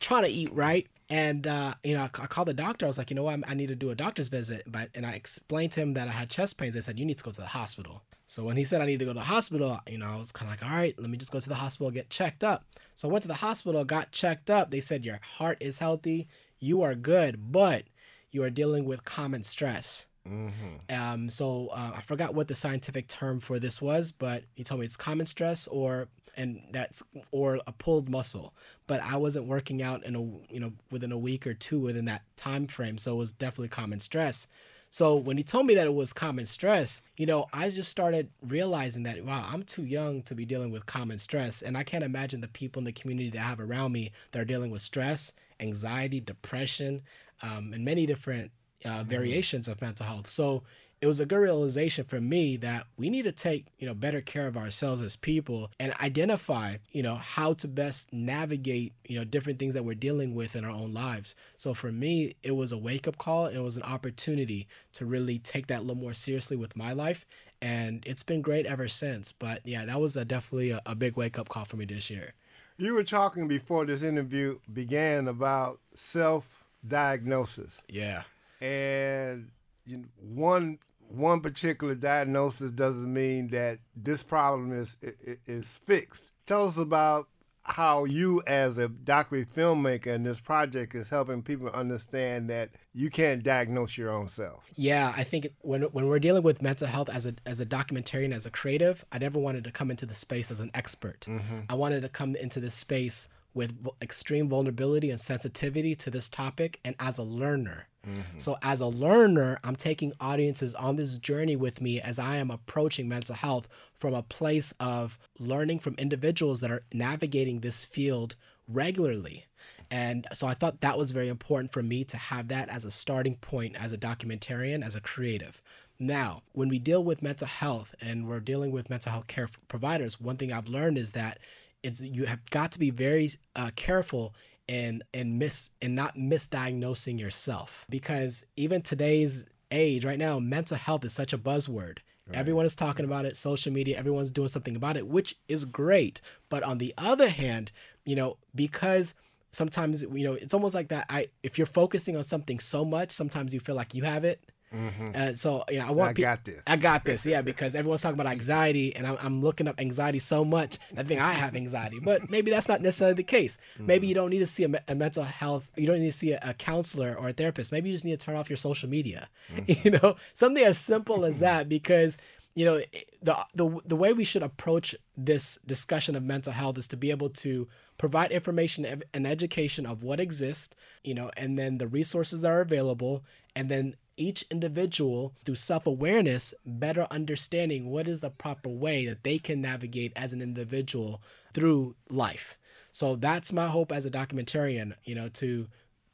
trying 0.00 0.24
to 0.24 0.30
eat 0.30 0.52
right. 0.52 0.86
And 1.10 1.46
uh, 1.46 1.74
you 1.82 1.94
know, 1.94 2.02
I, 2.02 2.04
I 2.04 2.26
called 2.26 2.48
the 2.48 2.54
doctor. 2.54 2.86
I 2.86 2.88
was 2.88 2.98
like, 2.98 3.10
you 3.10 3.16
know 3.16 3.24
what, 3.24 3.40
I 3.46 3.54
need 3.54 3.68
to 3.68 3.76
do 3.76 3.90
a 3.90 3.94
doctor's 3.94 4.28
visit. 4.28 4.64
But 4.66 4.90
and 4.94 5.04
I 5.04 5.12
explained 5.12 5.72
to 5.72 5.80
him 5.80 5.94
that 5.94 6.08
I 6.08 6.12
had 6.12 6.30
chest 6.30 6.58
pains. 6.58 6.74
They 6.74 6.80
said 6.80 6.98
you 6.98 7.04
need 7.04 7.18
to 7.18 7.24
go 7.24 7.30
to 7.30 7.40
the 7.40 7.46
hospital. 7.46 8.02
So 8.26 8.44
when 8.44 8.56
he 8.56 8.64
said 8.64 8.80
I 8.80 8.86
need 8.86 8.98
to 9.00 9.04
go 9.04 9.12
to 9.12 9.18
the 9.18 9.24
hospital, 9.24 9.78
you 9.88 9.98
know, 9.98 10.06
I 10.06 10.16
was 10.16 10.32
kind 10.32 10.50
of 10.50 10.58
like, 10.58 10.68
all 10.68 10.76
right, 10.76 10.94
let 10.98 11.10
me 11.10 11.18
just 11.18 11.32
go 11.32 11.40
to 11.40 11.48
the 11.48 11.54
hospital 11.54 11.90
get 11.90 12.10
checked 12.10 12.42
up. 12.42 12.64
So 12.94 13.08
I 13.08 13.12
went 13.12 13.22
to 13.22 13.28
the 13.28 13.34
hospital, 13.34 13.84
got 13.84 14.12
checked 14.12 14.50
up. 14.50 14.70
They 14.70 14.80
said 14.80 15.04
your 15.04 15.20
heart 15.22 15.58
is 15.60 15.78
healthy, 15.78 16.28
you 16.58 16.82
are 16.82 16.94
good, 16.94 17.52
but 17.52 17.84
you 18.30 18.42
are 18.42 18.50
dealing 18.50 18.84
with 18.84 19.04
common 19.04 19.44
stress. 19.44 20.06
Mm-hmm. 20.28 20.94
Um, 20.94 21.28
so 21.28 21.68
uh, 21.72 21.92
I 21.96 22.00
forgot 22.00 22.34
what 22.34 22.48
the 22.48 22.54
scientific 22.54 23.08
term 23.08 23.40
for 23.40 23.58
this 23.58 23.82
was, 23.82 24.10
but 24.10 24.44
he 24.54 24.64
told 24.64 24.80
me 24.80 24.86
it's 24.86 24.96
common 24.96 25.26
stress 25.26 25.66
or 25.68 26.08
and 26.36 26.60
that's 26.72 27.02
or 27.30 27.60
a 27.66 27.72
pulled 27.72 28.08
muscle. 28.08 28.54
But 28.86 29.00
I 29.02 29.16
wasn't 29.16 29.46
working 29.46 29.82
out 29.82 30.04
in 30.04 30.16
a 30.16 30.20
you 30.52 30.60
know 30.60 30.72
within 30.90 31.12
a 31.12 31.18
week 31.18 31.46
or 31.46 31.54
two 31.54 31.78
within 31.78 32.06
that 32.06 32.22
time 32.36 32.66
frame, 32.66 32.98
so 32.98 33.14
it 33.14 33.18
was 33.18 33.32
definitely 33.32 33.68
common 33.68 34.00
stress. 34.00 34.46
So 34.94 35.16
when 35.16 35.36
he 35.36 35.42
told 35.42 35.66
me 35.66 35.74
that 35.74 35.88
it 35.88 35.94
was 35.94 36.12
common 36.12 36.46
stress, 36.46 37.02
you 37.16 37.26
know, 37.26 37.46
I 37.52 37.68
just 37.68 37.90
started 37.90 38.30
realizing 38.46 39.02
that 39.02 39.24
wow, 39.24 39.44
I'm 39.52 39.64
too 39.64 39.84
young 39.84 40.22
to 40.22 40.36
be 40.36 40.44
dealing 40.44 40.70
with 40.70 40.86
common 40.86 41.18
stress, 41.18 41.62
and 41.62 41.76
I 41.76 41.82
can't 41.82 42.04
imagine 42.04 42.40
the 42.40 42.46
people 42.46 42.78
in 42.78 42.84
the 42.84 42.92
community 42.92 43.28
that 43.30 43.40
I 43.40 43.42
have 43.42 43.58
around 43.58 43.90
me 43.90 44.12
that 44.30 44.40
are 44.40 44.44
dealing 44.44 44.70
with 44.70 44.82
stress, 44.82 45.32
anxiety, 45.58 46.20
depression, 46.20 47.02
um, 47.42 47.72
and 47.72 47.84
many 47.84 48.06
different 48.06 48.52
uh, 48.84 48.88
mm-hmm. 48.90 49.08
variations 49.08 49.66
of 49.66 49.82
mental 49.82 50.06
health. 50.06 50.28
So 50.28 50.62
it 51.04 51.06
was 51.06 51.20
a 51.20 51.26
good 51.26 51.36
realization 51.36 52.02
for 52.06 52.18
me 52.18 52.56
that 52.56 52.86
we 52.96 53.10
need 53.10 53.24
to 53.24 53.32
take 53.32 53.66
you 53.78 53.86
know 53.86 53.92
better 53.92 54.22
care 54.22 54.46
of 54.46 54.56
ourselves 54.56 55.02
as 55.02 55.16
people 55.16 55.70
and 55.78 55.92
identify 56.00 56.78
you 56.92 57.02
know 57.02 57.16
how 57.16 57.52
to 57.52 57.68
best 57.68 58.10
navigate 58.10 58.94
you 59.06 59.18
know 59.18 59.24
different 59.24 59.58
things 59.58 59.74
that 59.74 59.84
we're 59.84 59.94
dealing 59.94 60.34
with 60.34 60.56
in 60.56 60.64
our 60.64 60.70
own 60.70 60.94
lives. 60.94 61.34
So 61.58 61.74
for 61.74 61.92
me 61.92 62.36
it 62.42 62.52
was 62.52 62.72
a 62.72 62.78
wake-up 62.78 63.18
call. 63.18 63.44
And 63.44 63.54
it 63.54 63.60
was 63.60 63.76
an 63.76 63.82
opportunity 63.82 64.66
to 64.94 65.04
really 65.04 65.38
take 65.38 65.66
that 65.66 65.80
a 65.80 65.82
little 65.82 65.94
more 65.94 66.14
seriously 66.14 66.56
with 66.56 66.74
my 66.74 66.94
life 66.94 67.26
and 67.60 68.02
it's 68.06 68.22
been 68.22 68.40
great 68.40 68.64
ever 68.64 68.88
since. 68.88 69.30
But 69.30 69.60
yeah 69.66 69.84
that 69.84 70.00
was 70.00 70.16
a, 70.16 70.24
definitely 70.24 70.70
a, 70.70 70.80
a 70.86 70.94
big 70.94 71.18
wake-up 71.18 71.50
call 71.50 71.66
for 71.66 71.76
me 71.76 71.84
this 71.84 72.08
year. 72.08 72.32
You 72.78 72.94
were 72.94 73.04
talking 73.04 73.46
before 73.46 73.84
this 73.84 74.02
interview 74.02 74.58
began 74.72 75.28
about 75.28 75.80
self-diagnosis. 75.94 77.82
Yeah. 77.90 78.22
And 78.62 79.50
you 79.86 79.98
know, 79.98 80.04
one 80.18 80.78
one 81.08 81.40
particular 81.40 81.94
diagnosis 81.94 82.70
doesn't 82.70 83.12
mean 83.12 83.48
that 83.48 83.78
this 83.96 84.22
problem 84.22 84.72
is 84.72 84.98
is 85.46 85.76
fixed. 85.76 86.32
Tell 86.46 86.66
us 86.66 86.76
about 86.76 87.28
how 87.64 88.04
you 88.04 88.42
as 88.46 88.76
a 88.76 88.88
documentary 88.88 89.46
filmmaker 89.46 90.14
and 90.14 90.26
this 90.26 90.38
project 90.38 90.94
is 90.94 91.08
helping 91.08 91.42
people 91.42 91.68
understand 91.70 92.50
that 92.50 92.68
you 92.92 93.08
can't 93.08 93.42
diagnose 93.42 93.96
your 93.96 94.10
own 94.10 94.28
self. 94.28 94.62
Yeah, 94.74 95.14
I 95.16 95.24
think 95.24 95.48
when 95.60 95.82
when 95.82 96.06
we're 96.06 96.18
dealing 96.18 96.42
with 96.42 96.60
mental 96.60 96.86
health 96.86 97.08
as 97.08 97.26
a 97.26 97.34
as 97.46 97.60
a 97.60 97.66
documentarian 97.66 98.34
as 98.34 98.44
a 98.44 98.50
creative, 98.50 99.04
I 99.10 99.18
never 99.18 99.38
wanted 99.38 99.64
to 99.64 99.70
come 99.70 99.90
into 99.90 100.04
the 100.04 100.14
space 100.14 100.50
as 100.50 100.60
an 100.60 100.70
expert. 100.74 101.20
Mm-hmm. 101.20 101.60
I 101.70 101.74
wanted 101.74 102.02
to 102.02 102.08
come 102.08 102.36
into 102.36 102.60
this 102.60 102.74
space 102.74 103.28
with 103.54 103.72
extreme 104.02 104.48
vulnerability 104.48 105.10
and 105.10 105.20
sensitivity 105.20 105.94
to 105.94 106.10
this 106.10 106.28
topic 106.28 106.80
and 106.84 106.94
as 107.00 107.18
a 107.18 107.22
learner. 107.22 107.88
Mm-hmm. 108.08 108.38
So, 108.38 108.56
as 108.62 108.80
a 108.80 108.86
learner, 108.86 109.58
I'm 109.64 109.76
taking 109.76 110.12
audiences 110.20 110.74
on 110.74 110.96
this 110.96 111.18
journey 111.18 111.56
with 111.56 111.80
me 111.80 112.00
as 112.00 112.18
I 112.18 112.36
am 112.36 112.50
approaching 112.50 113.08
mental 113.08 113.34
health 113.34 113.68
from 113.94 114.14
a 114.14 114.22
place 114.22 114.72
of 114.80 115.18
learning 115.38 115.80
from 115.80 115.94
individuals 115.94 116.60
that 116.60 116.70
are 116.70 116.82
navigating 116.92 117.60
this 117.60 117.84
field 117.84 118.36
regularly. 118.68 119.46
And 119.90 120.26
so 120.32 120.46
I 120.46 120.54
thought 120.54 120.80
that 120.80 120.98
was 120.98 121.10
very 121.10 121.28
important 121.28 121.72
for 121.72 121.82
me 121.82 122.04
to 122.04 122.16
have 122.16 122.48
that 122.48 122.68
as 122.68 122.84
a 122.84 122.90
starting 122.90 123.36
point 123.36 123.76
as 123.76 123.92
a 123.92 123.98
documentarian, 123.98 124.84
as 124.84 124.96
a 124.96 125.00
creative. 125.00 125.60
Now, 125.98 126.42
when 126.52 126.68
we 126.68 126.78
deal 126.78 127.04
with 127.04 127.22
mental 127.22 127.46
health 127.46 127.94
and 128.00 128.26
we're 128.26 128.40
dealing 128.40 128.72
with 128.72 128.90
mental 128.90 129.12
health 129.12 129.26
care 129.26 129.48
providers, 129.68 130.20
one 130.20 130.36
thing 130.36 130.52
I've 130.52 130.68
learned 130.68 130.98
is 130.98 131.12
that 131.12 131.38
it's 131.82 132.00
you 132.00 132.24
have 132.24 132.44
got 132.50 132.72
to 132.72 132.78
be 132.78 132.90
very 132.90 133.30
uh, 133.54 133.70
careful 133.76 134.34
and 134.68 135.02
and 135.12 135.38
miss 135.38 135.70
and 135.82 135.94
not 135.94 136.16
misdiagnosing 136.16 137.18
yourself. 137.18 137.84
Because 137.88 138.46
even 138.56 138.82
today's 138.82 139.44
age 139.70 140.04
right 140.04 140.18
now 140.18 140.38
mental 140.38 140.76
health 140.76 141.04
is 141.04 141.12
such 141.12 141.32
a 141.32 141.38
buzzword. 141.38 141.98
Right. 142.26 142.38
everyone 142.38 142.64
is 142.64 142.74
talking 142.74 143.04
about 143.04 143.26
it 143.26 143.36
social 143.36 143.70
media 143.70 143.98
everyone's 143.98 144.30
doing 144.30 144.48
something 144.48 144.76
about 144.76 144.96
it 144.96 145.06
which 145.06 145.36
is 145.48 145.64
great. 145.64 146.20
But 146.48 146.62
on 146.62 146.78
the 146.78 146.94
other 146.96 147.28
hand 147.28 147.72
you 148.04 148.16
know 148.16 148.38
because 148.54 149.14
sometimes 149.50 150.02
you 150.02 150.24
know 150.24 150.34
it's 150.34 150.52
almost 150.52 150.74
like 150.74 150.88
that 150.88 151.06
i 151.08 151.28
if 151.42 151.58
you're 151.58 151.66
focusing 151.66 152.16
on 152.16 152.24
something 152.24 152.58
so 152.58 152.84
much 152.84 153.10
sometimes 153.10 153.54
you 153.54 153.60
feel 153.60 153.74
like 153.74 153.94
you 153.94 154.02
have 154.02 154.24
it 154.24 154.50
Mm-hmm. 154.74 155.10
Uh, 155.14 155.34
so 155.34 155.64
you 155.70 155.78
know, 155.78 155.86
I 155.86 155.90
want. 155.92 156.10
I 156.10 156.12
got 156.12 156.44
this. 156.44 156.62
I 156.66 156.76
got 156.76 157.04
this. 157.04 157.24
Yeah, 157.24 157.42
because 157.42 157.74
everyone's 157.74 158.02
talking 158.02 158.18
about 158.18 158.30
anxiety, 158.30 158.94
and 158.96 159.06
I'm, 159.06 159.16
I'm, 159.20 159.40
looking 159.40 159.68
up 159.68 159.80
anxiety 159.80 160.18
so 160.18 160.44
much. 160.44 160.78
I 160.96 161.02
think 161.02 161.20
I 161.20 161.32
have 161.32 161.54
anxiety, 161.54 162.00
but 162.02 162.28
maybe 162.30 162.50
that's 162.50 162.68
not 162.68 162.80
necessarily 162.80 163.14
the 163.14 163.22
case. 163.22 163.58
Mm-hmm. 163.74 163.86
Maybe 163.86 164.06
you 164.06 164.14
don't 164.14 164.30
need 164.30 164.40
to 164.40 164.46
see 164.46 164.64
a, 164.64 164.82
a, 164.88 164.94
mental 164.94 165.22
health. 165.22 165.70
You 165.76 165.86
don't 165.86 166.00
need 166.00 166.06
to 166.06 166.12
see 166.12 166.32
a, 166.32 166.40
a, 166.42 166.54
counselor 166.54 167.16
or 167.18 167.28
a 167.28 167.32
therapist. 167.32 167.72
Maybe 167.72 167.90
you 167.90 167.94
just 167.94 168.04
need 168.04 168.18
to 168.18 168.24
turn 168.24 168.36
off 168.36 168.50
your 168.50 168.56
social 168.56 168.88
media. 168.88 169.28
Mm-hmm. 169.52 169.72
You 169.84 169.90
know, 169.90 170.16
something 170.32 170.64
as 170.64 170.78
simple 170.78 171.24
as 171.24 171.40
that. 171.40 171.68
Because 171.68 172.16
you 172.54 172.64
know, 172.64 172.80
the 173.22 173.36
the 173.54 173.80
the 173.84 173.96
way 173.96 174.12
we 174.12 174.24
should 174.24 174.42
approach 174.42 174.94
this 175.16 175.58
discussion 175.66 176.14
of 176.14 176.22
mental 176.22 176.52
health 176.52 176.78
is 176.78 176.88
to 176.88 176.96
be 176.96 177.10
able 177.10 177.30
to 177.30 177.68
provide 177.98 178.32
information 178.32 179.02
and 179.12 179.26
education 179.26 179.86
of 179.86 180.02
what 180.02 180.20
exists, 180.20 180.74
you 181.02 181.14
know, 181.14 181.30
and 181.36 181.58
then 181.58 181.78
the 181.78 181.88
resources 181.88 182.40
that 182.40 182.50
are 182.50 182.60
available, 182.60 183.24
and 183.54 183.68
then 183.68 183.96
each 184.16 184.42
individual 184.50 185.34
through 185.44 185.54
self-awareness 185.54 186.54
better 186.64 187.06
understanding 187.10 187.90
what 187.90 188.08
is 188.08 188.20
the 188.20 188.30
proper 188.30 188.68
way 188.68 189.06
that 189.06 189.24
they 189.24 189.38
can 189.38 189.60
navigate 189.60 190.12
as 190.16 190.32
an 190.32 190.40
individual 190.40 191.20
through 191.52 191.94
life 192.08 192.58
so 192.92 193.16
that's 193.16 193.52
my 193.52 193.66
hope 193.66 193.90
as 193.92 194.06
a 194.06 194.10
documentarian 194.10 194.92
you 195.04 195.14
know 195.14 195.28
to 195.28 195.68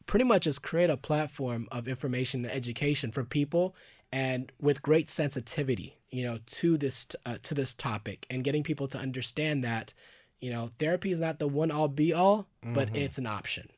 pretty 0.07 0.25
much 0.25 0.43
just 0.45 0.63
create 0.63 0.91
a 0.91 0.97
platform 0.97 1.69
of 1.71 1.87
information 1.87 2.45
and 2.45 2.55
education 2.55 3.13
for 3.13 3.25
people 3.25 3.75
and 4.13 4.51
with 4.61 4.83
great 4.83 5.09
sensitivity 5.09 5.97
you 6.11 6.25
know 6.25 6.39
to 6.47 6.77
this 6.77 7.07
uh, 7.27 7.37
to 7.43 7.55
this 7.55 7.75
topic 7.75 8.27
and 8.31 8.45
getting 8.45 8.63
people 8.63 8.89
to 8.89 8.99
understand 8.99 9.63
that 9.63 9.95
you 10.41 10.51
know 10.51 10.71
therapy 10.79 11.13
is 11.13 11.21
not 11.21 11.39
the 11.39 11.49
one 11.49 11.71
all 11.71 11.89
be 11.89 12.13
all 12.13 12.47
but 12.63 12.89
mm-hmm. 12.89 12.97
it's 12.97 13.19
an 13.19 13.27
option 13.27 13.69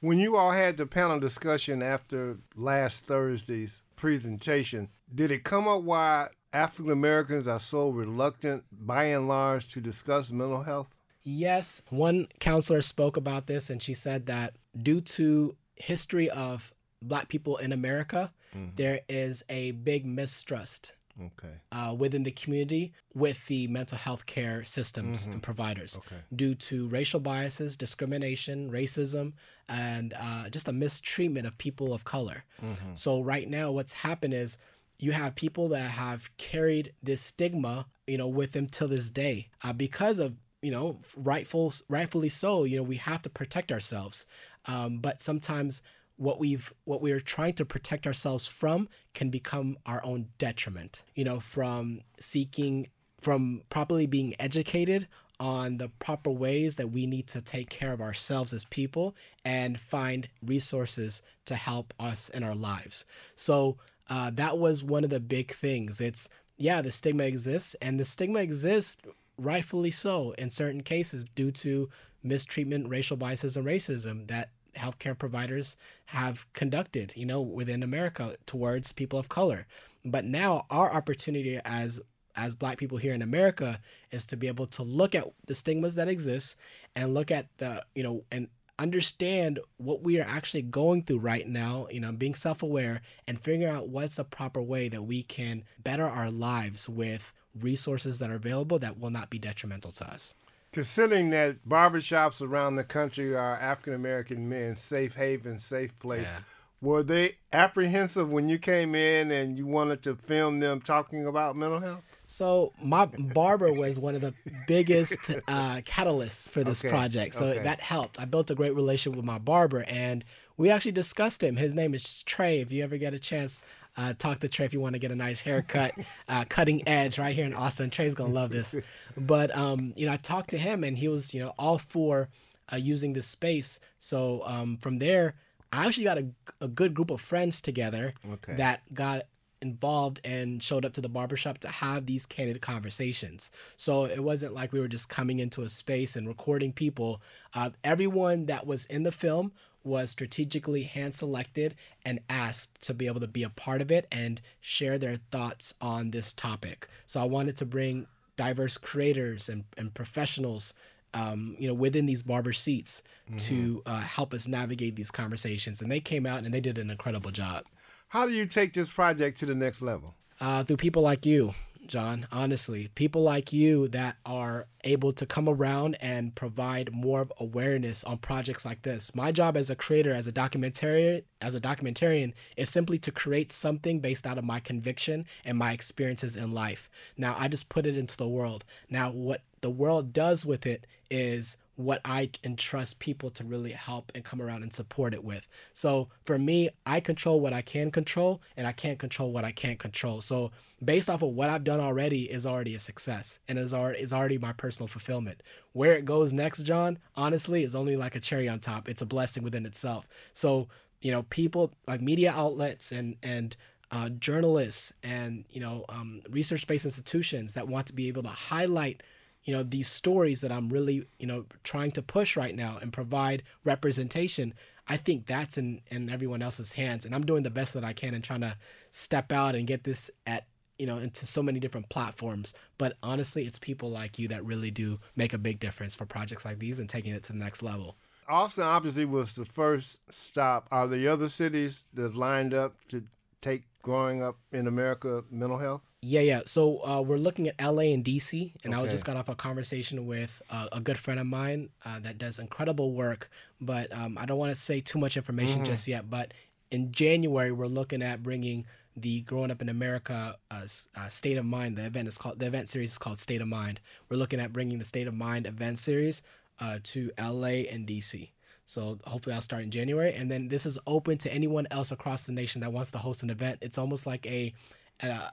when 0.00 0.18
you 0.18 0.36
all 0.36 0.52
had 0.52 0.76
the 0.76 0.86
panel 0.86 1.18
discussion 1.18 1.82
after 1.82 2.38
last 2.54 3.04
Thursday's 3.06 3.82
presentation, 3.96 4.88
did 5.14 5.30
it 5.30 5.44
come 5.44 5.66
up 5.68 5.82
why 5.82 6.28
African 6.52 6.92
Americans 6.92 7.48
are 7.48 7.60
so 7.60 7.90
reluctant, 7.90 8.64
by 8.72 9.04
and 9.04 9.28
large, 9.28 9.72
to 9.72 9.80
discuss 9.80 10.30
mental 10.30 10.62
health? 10.62 10.88
Yes. 11.22 11.82
One 11.90 12.28
counselor 12.38 12.80
spoke 12.80 13.16
about 13.16 13.46
this, 13.46 13.70
and 13.70 13.82
she 13.82 13.94
said 13.94 14.26
that 14.26 14.54
due 14.80 15.00
to 15.00 15.56
history 15.74 16.30
of 16.30 16.72
Black 17.02 17.28
people 17.28 17.56
in 17.56 17.72
America, 17.72 18.32
mm-hmm. 18.54 18.74
there 18.76 19.00
is 19.08 19.44
a 19.48 19.72
big 19.72 20.06
mistrust 20.06 20.94
okay. 21.20 21.54
uh, 21.72 21.94
within 21.96 22.22
the 22.22 22.30
community 22.30 22.92
with 23.14 23.46
the 23.46 23.66
mental 23.68 23.98
health 23.98 24.26
care 24.26 24.64
systems 24.64 25.22
mm-hmm. 25.22 25.32
and 25.32 25.42
providers 25.42 25.98
okay. 25.98 26.22
due 26.34 26.54
to 26.54 26.88
racial 26.88 27.20
biases, 27.20 27.76
discrimination, 27.76 28.70
racism, 28.70 29.32
and 29.68 30.14
uh, 30.18 30.48
just 30.50 30.68
a 30.68 30.72
mistreatment 30.72 31.46
of 31.46 31.56
people 31.58 31.92
of 31.94 32.04
color. 32.04 32.44
Mm-hmm. 32.62 32.94
So, 32.94 33.20
right 33.20 33.48
now, 33.48 33.70
what's 33.70 33.92
happened 33.92 34.34
is 34.34 34.58
you 34.98 35.12
have 35.12 35.34
people 35.34 35.68
that 35.70 35.90
have 35.90 36.34
carried 36.36 36.92
this 37.02 37.20
stigma, 37.20 37.86
you 38.06 38.18
know, 38.18 38.28
with 38.28 38.52
them 38.52 38.66
till 38.66 38.88
this 38.88 39.10
day 39.10 39.48
uh, 39.62 39.72
because 39.72 40.18
of 40.18 40.34
you 40.62 40.70
know 40.70 40.98
rightful 41.16 41.72
rightfully 41.88 42.30
so 42.30 42.64
you 42.64 42.78
know 42.78 42.82
we 42.82 42.96
have 42.96 43.20
to 43.20 43.28
protect 43.28 43.70
ourselves 43.70 44.26
um, 44.64 44.98
but 44.98 45.20
sometimes 45.20 45.82
what 46.16 46.38
we've 46.38 46.72
what 46.84 47.00
we're 47.02 47.20
trying 47.20 47.52
to 47.52 47.64
protect 47.64 48.06
ourselves 48.06 48.46
from 48.46 48.88
can 49.14 49.30
become 49.30 49.76
our 49.84 50.00
own 50.04 50.26
detriment 50.38 51.04
you 51.14 51.24
know 51.24 51.40
from 51.40 52.00
seeking 52.18 52.88
from 53.20 53.62
properly 53.70 54.06
being 54.06 54.34
educated 54.38 55.08
on 55.38 55.76
the 55.76 55.88
proper 55.98 56.30
ways 56.30 56.76
that 56.76 56.90
we 56.90 57.06
need 57.06 57.26
to 57.26 57.40
take 57.40 57.68
care 57.68 57.92
of 57.92 58.00
ourselves 58.00 58.52
as 58.52 58.64
people 58.66 59.14
and 59.44 59.78
find 59.78 60.28
resources 60.42 61.22
to 61.44 61.54
help 61.54 61.92
us 62.00 62.28
in 62.30 62.42
our 62.42 62.54
lives. 62.54 63.04
So 63.34 63.76
uh, 64.08 64.30
that 64.34 64.58
was 64.58 64.82
one 64.82 65.04
of 65.04 65.10
the 65.10 65.20
big 65.20 65.52
things. 65.52 66.00
It's 66.00 66.28
yeah 66.58 66.80
the 66.80 66.90
stigma 66.90 67.24
exists 67.24 67.76
and 67.82 68.00
the 68.00 68.04
stigma 68.04 68.38
exists 68.38 69.02
rightfully 69.36 69.90
so 69.90 70.32
in 70.38 70.48
certain 70.48 70.82
cases 70.82 71.22
due 71.34 71.50
to 71.50 71.90
mistreatment 72.22 72.88
racial 72.88 73.16
biases 73.16 73.58
and 73.58 73.66
racism 73.66 74.26
that 74.28 74.48
healthcare 74.76 75.18
providers 75.18 75.76
have 76.06 76.50
conducted, 76.52 77.12
you 77.16 77.26
know, 77.26 77.40
within 77.40 77.82
America 77.82 78.36
towards 78.46 78.92
people 78.92 79.18
of 79.18 79.28
color. 79.28 79.66
But 80.04 80.24
now 80.24 80.66
our 80.70 80.92
opportunity 80.92 81.58
as 81.64 82.00
as 82.36 82.54
black 82.54 82.76
people 82.76 82.98
here 82.98 83.14
in 83.14 83.22
America 83.22 83.80
is 84.10 84.26
to 84.26 84.36
be 84.36 84.46
able 84.46 84.66
to 84.66 84.82
look 84.82 85.14
at 85.14 85.26
the 85.46 85.54
stigmas 85.54 85.94
that 85.94 86.06
exist 86.06 86.56
and 86.94 87.14
look 87.14 87.30
at 87.30 87.46
the, 87.56 87.82
you 87.94 88.02
know, 88.02 88.24
and 88.30 88.48
understand 88.78 89.58
what 89.78 90.02
we 90.02 90.20
are 90.20 90.26
actually 90.28 90.62
going 90.62 91.02
through 91.02 91.18
right 91.18 91.48
now, 91.48 91.86
you 91.90 92.00
know, 92.00 92.12
being 92.12 92.34
self 92.34 92.62
aware 92.62 93.00
and 93.26 93.40
figuring 93.40 93.74
out 93.74 93.88
what's 93.88 94.18
a 94.18 94.24
proper 94.24 94.60
way 94.60 94.88
that 94.88 95.02
we 95.02 95.22
can 95.22 95.64
better 95.82 96.04
our 96.04 96.30
lives 96.30 96.88
with 96.88 97.32
resources 97.58 98.18
that 98.18 98.30
are 98.30 98.34
available 98.34 98.78
that 98.78 98.98
will 98.98 99.10
not 99.10 99.30
be 99.30 99.38
detrimental 99.38 99.92
to 99.92 100.04
us. 100.06 100.34
Considering 100.76 101.30
that 101.30 101.66
barbershops 101.66 102.42
around 102.42 102.76
the 102.76 102.84
country 102.84 103.34
are 103.34 103.58
African 103.58 103.94
American 103.94 104.46
men 104.46 104.76
safe 104.76 105.14
haven, 105.14 105.58
safe 105.58 105.98
place, 105.98 106.28
yeah. 106.30 106.40
were 106.82 107.02
they 107.02 107.36
apprehensive 107.50 108.30
when 108.30 108.50
you 108.50 108.58
came 108.58 108.94
in 108.94 109.30
and 109.30 109.56
you 109.56 109.66
wanted 109.66 110.02
to 110.02 110.14
film 110.16 110.60
them 110.60 110.82
talking 110.82 111.26
about 111.26 111.56
mental 111.56 111.80
health? 111.80 112.02
So 112.26 112.74
my 112.82 113.06
barber 113.06 113.72
was 113.72 113.98
one 113.98 114.16
of 114.16 114.20
the 114.20 114.34
biggest 114.66 115.30
uh, 115.48 115.80
catalysts 115.86 116.50
for 116.50 116.62
this 116.62 116.84
okay. 116.84 116.90
project. 116.90 117.32
So 117.36 117.46
okay. 117.46 117.62
that 117.62 117.80
helped. 117.80 118.20
I 118.20 118.26
built 118.26 118.50
a 118.50 118.54
great 118.54 118.74
relationship 118.74 119.16
with 119.16 119.24
my 119.24 119.38
barber, 119.38 119.82
and 119.84 120.26
we 120.58 120.68
actually 120.68 120.92
discussed 120.92 121.42
him. 121.42 121.56
His 121.56 121.74
name 121.74 121.94
is 121.94 122.22
Trey. 122.24 122.60
If 122.60 122.70
you 122.70 122.84
ever 122.84 122.98
get 122.98 123.14
a 123.14 123.18
chance, 123.18 123.62
uh, 123.96 124.14
talk 124.18 124.40
to 124.40 124.48
Trey 124.48 124.66
if 124.66 124.72
you 124.72 124.80
want 124.80 124.94
to 124.94 124.98
get 124.98 125.10
a 125.10 125.16
nice 125.16 125.40
haircut, 125.40 125.94
uh, 126.28 126.44
cutting 126.48 126.86
edge 126.86 127.18
right 127.18 127.34
here 127.34 127.44
in 127.44 127.54
Austin. 127.54 127.90
Trey's 127.90 128.14
gonna 128.14 128.32
love 128.32 128.50
this. 128.50 128.76
But 129.16 129.54
um, 129.56 129.92
you 129.96 130.06
know, 130.06 130.12
I 130.12 130.18
talked 130.18 130.50
to 130.50 130.58
him, 130.58 130.84
and 130.84 130.98
he 130.98 131.08
was 131.08 131.32
you 131.32 131.40
know 131.40 131.54
all 131.58 131.78
for 131.78 132.28
uh, 132.72 132.76
using 132.76 133.12
this 133.12 133.26
space. 133.26 133.80
So 133.98 134.42
um, 134.44 134.76
from 134.78 134.98
there, 134.98 135.34
I 135.72 135.86
actually 135.86 136.04
got 136.04 136.18
a, 136.18 136.26
a 136.60 136.68
good 136.68 136.94
group 136.94 137.10
of 137.10 137.20
friends 137.20 137.60
together 137.60 138.14
okay. 138.30 138.56
that 138.56 138.82
got 138.92 139.22
involved 139.62 140.20
and 140.24 140.62
showed 140.62 140.84
up 140.84 140.92
to 140.92 141.00
the 141.00 141.08
barbershop 141.08 141.58
to 141.58 141.68
have 141.68 142.06
these 142.06 142.26
candid 142.26 142.60
conversations. 142.60 143.50
So 143.76 144.04
it 144.04 144.22
wasn't 144.22 144.54
like 144.54 144.72
we 144.72 144.80
were 144.80 144.88
just 144.88 145.08
coming 145.08 145.38
into 145.40 145.62
a 145.62 145.68
space 145.68 146.16
and 146.16 146.28
recording 146.28 146.72
people. 146.72 147.20
Uh, 147.54 147.70
everyone 147.82 148.46
that 148.46 148.66
was 148.66 148.86
in 148.86 149.02
the 149.02 149.12
film 149.12 149.52
was 149.86 150.10
strategically 150.10 150.82
hand 150.82 151.14
selected 151.14 151.74
and 152.04 152.20
asked 152.28 152.82
to 152.82 152.92
be 152.92 153.06
able 153.06 153.20
to 153.20 153.26
be 153.26 153.42
a 153.42 153.48
part 153.48 153.80
of 153.80 153.90
it 153.90 154.06
and 154.10 154.40
share 154.60 154.98
their 154.98 155.16
thoughts 155.30 155.72
on 155.80 156.10
this 156.10 156.32
topic. 156.32 156.88
So 157.06 157.20
I 157.20 157.24
wanted 157.24 157.56
to 157.58 157.66
bring 157.66 158.06
diverse 158.36 158.76
creators 158.76 159.48
and, 159.48 159.64
and 159.78 159.94
professionals 159.94 160.74
um, 161.14 161.56
you 161.58 161.66
know, 161.66 161.74
within 161.74 162.04
these 162.06 162.22
barber 162.22 162.52
seats 162.52 163.02
mm-hmm. 163.26 163.36
to 163.38 163.82
uh, 163.86 164.00
help 164.00 164.34
us 164.34 164.46
navigate 164.46 164.96
these 164.96 165.10
conversations. 165.10 165.80
And 165.80 165.90
they 165.90 166.00
came 166.00 166.26
out 166.26 166.44
and 166.44 166.52
they 166.52 166.60
did 166.60 166.76
an 166.76 166.90
incredible 166.90 167.30
job. 167.30 167.64
How 168.08 168.26
do 168.26 168.34
you 168.34 168.46
take 168.46 168.74
this 168.74 168.90
project 168.90 169.38
to 169.38 169.46
the 169.46 169.54
next 169.54 169.80
level? 169.80 170.14
Uh, 170.40 170.62
through 170.62 170.76
people 170.76 171.02
like 171.02 171.24
you, 171.24 171.54
John, 171.88 172.26
honestly. 172.30 172.88
People 172.94 173.22
like 173.22 173.52
you 173.52 173.88
that 173.88 174.16
are 174.24 174.66
able 174.84 175.12
to 175.12 175.26
come 175.26 175.48
around 175.48 175.96
and 176.00 176.34
provide 176.34 176.92
more 176.92 177.28
awareness 177.38 178.04
on 178.04 178.18
projects 178.18 178.64
like 178.64 178.82
this. 178.82 179.14
My 179.14 179.32
job 179.32 179.56
as 179.56 179.70
a 179.70 179.76
creator, 179.76 180.12
as 180.12 180.26
a 180.26 180.32
documentarian, 180.32 181.24
as 181.40 181.54
a 181.54 181.60
documentarian, 181.60 182.34
is 182.56 182.70
simply 182.70 182.98
to 182.98 183.10
create 183.10 183.52
something 183.52 184.00
based 184.00 184.26
out 184.26 184.38
of 184.38 184.44
my 184.44 184.60
conviction 184.60 185.26
and 185.44 185.58
my 185.58 185.72
experiences 185.72 186.36
in 186.36 186.52
life. 186.52 186.88
Now 187.16 187.34
I 187.38 187.48
just 187.48 187.68
put 187.68 187.86
it 187.86 187.96
into 187.96 188.16
the 188.16 188.28
world. 188.28 188.64
Now 188.88 189.10
what 189.10 189.42
the 189.60 189.70
world 189.70 190.12
does 190.12 190.44
with 190.44 190.66
it 190.66 190.86
is 191.10 191.56
what 191.76 192.00
I 192.04 192.30
entrust 192.42 192.98
people 193.00 193.28
to 193.30 193.44
really 193.44 193.72
help 193.72 194.10
and 194.14 194.24
come 194.24 194.40
around 194.40 194.62
and 194.62 194.72
support 194.72 195.12
it 195.12 195.22
with. 195.22 195.46
So 195.74 196.08
for 196.24 196.38
me, 196.38 196.70
I 196.86 197.00
control 197.00 197.38
what 197.38 197.52
I 197.52 197.60
can 197.60 197.90
control 197.90 198.40
and 198.56 198.66
I 198.66 198.72
can't 198.72 198.98
control 198.98 199.30
what 199.30 199.44
I 199.44 199.52
can't 199.52 199.78
control. 199.78 200.22
So 200.22 200.52
based 200.82 201.10
off 201.10 201.22
of 201.22 201.30
what 201.30 201.50
I've 201.50 201.64
done 201.64 201.80
already 201.80 202.24
is 202.24 202.46
already 202.46 202.74
a 202.74 202.78
success 202.78 203.40
and 203.46 203.58
is 203.58 203.74
already 203.74 204.00
is 204.00 204.12
already 204.12 204.38
my 204.38 204.52
personal 204.52 204.88
fulfillment. 204.88 205.42
Where 205.72 205.92
it 205.92 206.06
goes 206.06 206.32
next, 206.32 206.62
John, 206.62 206.98
honestly, 207.14 207.62
is 207.62 207.74
only 207.74 207.96
like 207.96 208.16
a 208.16 208.20
cherry 208.20 208.48
on 208.48 208.58
top. 208.58 208.88
It's 208.88 209.02
a 209.02 209.06
blessing 209.06 209.42
within 209.42 209.66
itself. 209.66 210.08
So, 210.32 210.68
you 211.02 211.12
know, 211.12 211.24
people 211.24 211.72
like 211.86 212.00
media 212.00 212.32
outlets 212.34 212.90
and 212.90 213.16
and 213.22 213.54
uh, 213.90 214.08
journalists 214.08 214.92
and 215.02 215.44
you 215.50 215.60
know 215.60 215.84
um, 215.88 216.22
research-based 216.30 216.86
institutions 216.86 217.54
that 217.54 217.68
want 217.68 217.86
to 217.86 217.92
be 217.92 218.08
able 218.08 218.22
to 218.22 218.28
highlight 218.28 219.02
you 219.46 219.54
know 219.54 219.62
these 219.62 219.88
stories 219.88 220.42
that 220.42 220.52
i'm 220.52 220.68
really 220.68 221.06
you 221.18 221.26
know 221.26 221.46
trying 221.64 221.92
to 221.92 222.02
push 222.02 222.36
right 222.36 222.54
now 222.54 222.78
and 222.82 222.92
provide 222.92 223.42
representation 223.64 224.52
i 224.88 224.96
think 224.96 225.26
that's 225.26 225.56
in 225.56 225.80
in 225.90 226.10
everyone 226.10 226.42
else's 226.42 226.72
hands. 226.74 227.06
And 227.06 227.14
i'm 227.14 227.24
doing 227.24 227.44
the 227.44 227.50
best 227.50 227.72
that 227.74 227.84
i 227.84 227.94
can 227.94 228.12
and 228.12 228.22
trying 228.22 228.42
to 228.42 228.56
step 228.90 229.32
out 229.32 229.54
and 229.54 229.66
get 229.66 229.84
this 229.84 230.10
at 230.26 230.46
you 230.78 230.86
know 230.86 230.98
into 230.98 231.24
so 231.24 231.42
many 231.42 231.58
different 231.58 231.88
platforms. 231.88 232.52
But 232.76 232.98
honestly 233.02 233.46
it's 233.46 233.58
people 233.58 233.90
like 233.90 234.18
you 234.18 234.28
that 234.28 234.44
really 234.44 234.70
do 234.70 234.98
make 235.14 235.32
a 235.32 235.38
big 235.38 235.58
difference 235.58 235.94
for 235.94 236.04
projects 236.04 236.44
like 236.44 236.58
these 236.58 236.78
and 236.78 236.88
taking 236.88 237.14
it 237.14 237.22
to 237.24 237.32
the 237.32 237.38
next 237.38 237.62
level. 237.62 237.96
Austin 238.28 238.64
obviously 238.64 239.04
was 239.04 239.34
the 239.34 239.44
first 239.44 240.00
stop. 240.10 240.66
Are 240.72 240.88
the 240.88 241.06
other 241.06 241.28
cities 241.28 241.84
that's 241.94 242.16
lined 242.16 242.52
up 242.52 242.74
to 242.88 243.04
take 243.40 243.62
growing 243.82 244.20
up 244.20 244.36
in 244.50 244.66
america 244.66 245.22
mental 245.30 245.58
health 245.58 245.82
yeah, 246.06 246.20
yeah. 246.20 246.42
So 246.46 246.78
uh, 246.86 247.02
we're 247.02 247.18
looking 247.18 247.48
at 247.48 247.60
LA 247.60 247.92
and 247.92 248.04
DC, 248.04 248.52
and 248.62 248.72
okay. 248.72 248.84
I 248.84 248.88
just 248.88 249.04
got 249.04 249.16
off 249.16 249.28
a 249.28 249.34
conversation 249.34 250.06
with 250.06 250.40
uh, 250.50 250.68
a 250.70 250.78
good 250.78 250.96
friend 250.96 251.18
of 251.18 251.26
mine 251.26 251.70
uh, 251.84 251.98
that 252.00 252.16
does 252.16 252.38
incredible 252.38 252.92
work. 252.92 253.28
But 253.60 253.92
um, 253.92 254.16
I 254.16 254.24
don't 254.24 254.38
want 254.38 254.54
to 254.54 254.60
say 254.60 254.80
too 254.80 255.00
much 255.00 255.16
information 255.16 255.62
mm-hmm. 255.62 255.72
just 255.72 255.88
yet. 255.88 256.08
But 256.08 256.32
in 256.70 256.92
January, 256.92 257.50
we're 257.50 257.66
looking 257.66 258.02
at 258.02 258.22
bringing 258.22 258.66
the 258.96 259.22
Growing 259.22 259.50
Up 259.50 259.60
in 259.60 259.68
America 259.68 260.36
uh, 260.48 260.62
uh, 260.96 261.08
State 261.08 261.38
of 261.38 261.44
Mind. 261.44 261.76
The 261.76 261.86
event 261.86 262.06
is 262.06 262.16
called 262.16 262.38
the 262.38 262.46
event 262.46 262.68
series 262.68 262.92
is 262.92 262.98
called 262.98 263.18
State 263.18 263.40
of 263.40 263.48
Mind. 263.48 263.80
We're 264.08 264.16
looking 264.16 264.38
at 264.38 264.52
bringing 264.52 264.78
the 264.78 264.84
State 264.84 265.08
of 265.08 265.14
Mind 265.14 265.44
event 265.44 265.80
series 265.80 266.22
uh, 266.60 266.78
to 266.84 267.10
LA 267.18 267.66
and 267.68 267.84
DC. 267.84 268.30
So 268.64 268.98
hopefully 269.06 269.34
I'll 269.34 269.40
start 269.40 269.64
in 269.64 269.72
January, 269.72 270.12
and 270.14 270.30
then 270.30 270.48
this 270.48 270.66
is 270.66 270.78
open 270.86 271.18
to 271.18 271.32
anyone 271.32 271.66
else 271.72 271.90
across 271.90 272.24
the 272.24 272.32
nation 272.32 272.60
that 272.60 272.72
wants 272.72 272.92
to 272.92 272.98
host 272.98 273.22
an 273.24 273.30
event. 273.30 273.58
It's 273.60 273.78
almost 273.78 274.06
like 274.06 274.26
a, 274.26 274.52
a 275.00 275.30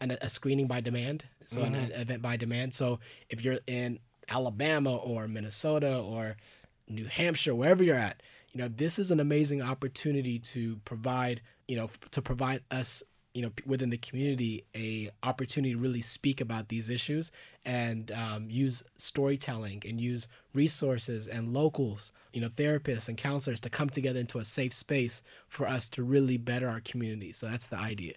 an, 0.00 0.16
a 0.20 0.28
screening 0.28 0.66
by 0.66 0.80
demand, 0.80 1.24
so 1.46 1.62
mm-hmm. 1.62 1.74
an 1.74 1.92
event 1.92 2.22
by 2.22 2.36
demand. 2.36 2.74
So 2.74 3.00
if 3.28 3.44
you're 3.44 3.58
in 3.66 3.98
Alabama 4.28 4.96
or 4.96 5.28
Minnesota 5.28 5.98
or 5.98 6.36
New 6.88 7.06
Hampshire, 7.06 7.54
wherever 7.54 7.82
you're 7.82 7.96
at, 7.96 8.22
you 8.52 8.60
know 8.60 8.68
this 8.68 8.98
is 8.98 9.10
an 9.10 9.20
amazing 9.20 9.62
opportunity 9.62 10.38
to 10.38 10.76
provide, 10.84 11.40
you 11.68 11.76
know, 11.76 11.88
to 12.10 12.22
provide 12.22 12.62
us 12.70 13.02
you 13.34 13.42
know 13.42 13.52
within 13.64 13.90
the 13.90 13.98
community 13.98 14.64
a 14.74 15.10
opportunity 15.22 15.74
to 15.74 15.80
really 15.80 16.00
speak 16.00 16.40
about 16.40 16.68
these 16.68 16.90
issues 16.90 17.30
and 17.64 18.10
um, 18.12 18.46
use 18.50 18.82
storytelling 18.96 19.82
and 19.88 20.00
use 20.00 20.26
resources 20.52 21.28
and 21.28 21.52
locals 21.52 22.12
you 22.32 22.40
know 22.40 22.48
therapists 22.48 23.08
and 23.08 23.16
counselors 23.16 23.60
to 23.60 23.70
come 23.70 23.88
together 23.88 24.20
into 24.20 24.38
a 24.38 24.44
safe 24.44 24.72
space 24.72 25.22
for 25.48 25.66
us 25.66 25.88
to 25.88 26.02
really 26.02 26.38
better 26.38 26.68
our 26.68 26.80
community 26.80 27.32
so 27.32 27.46
that's 27.46 27.68
the 27.68 27.78
idea 27.78 28.14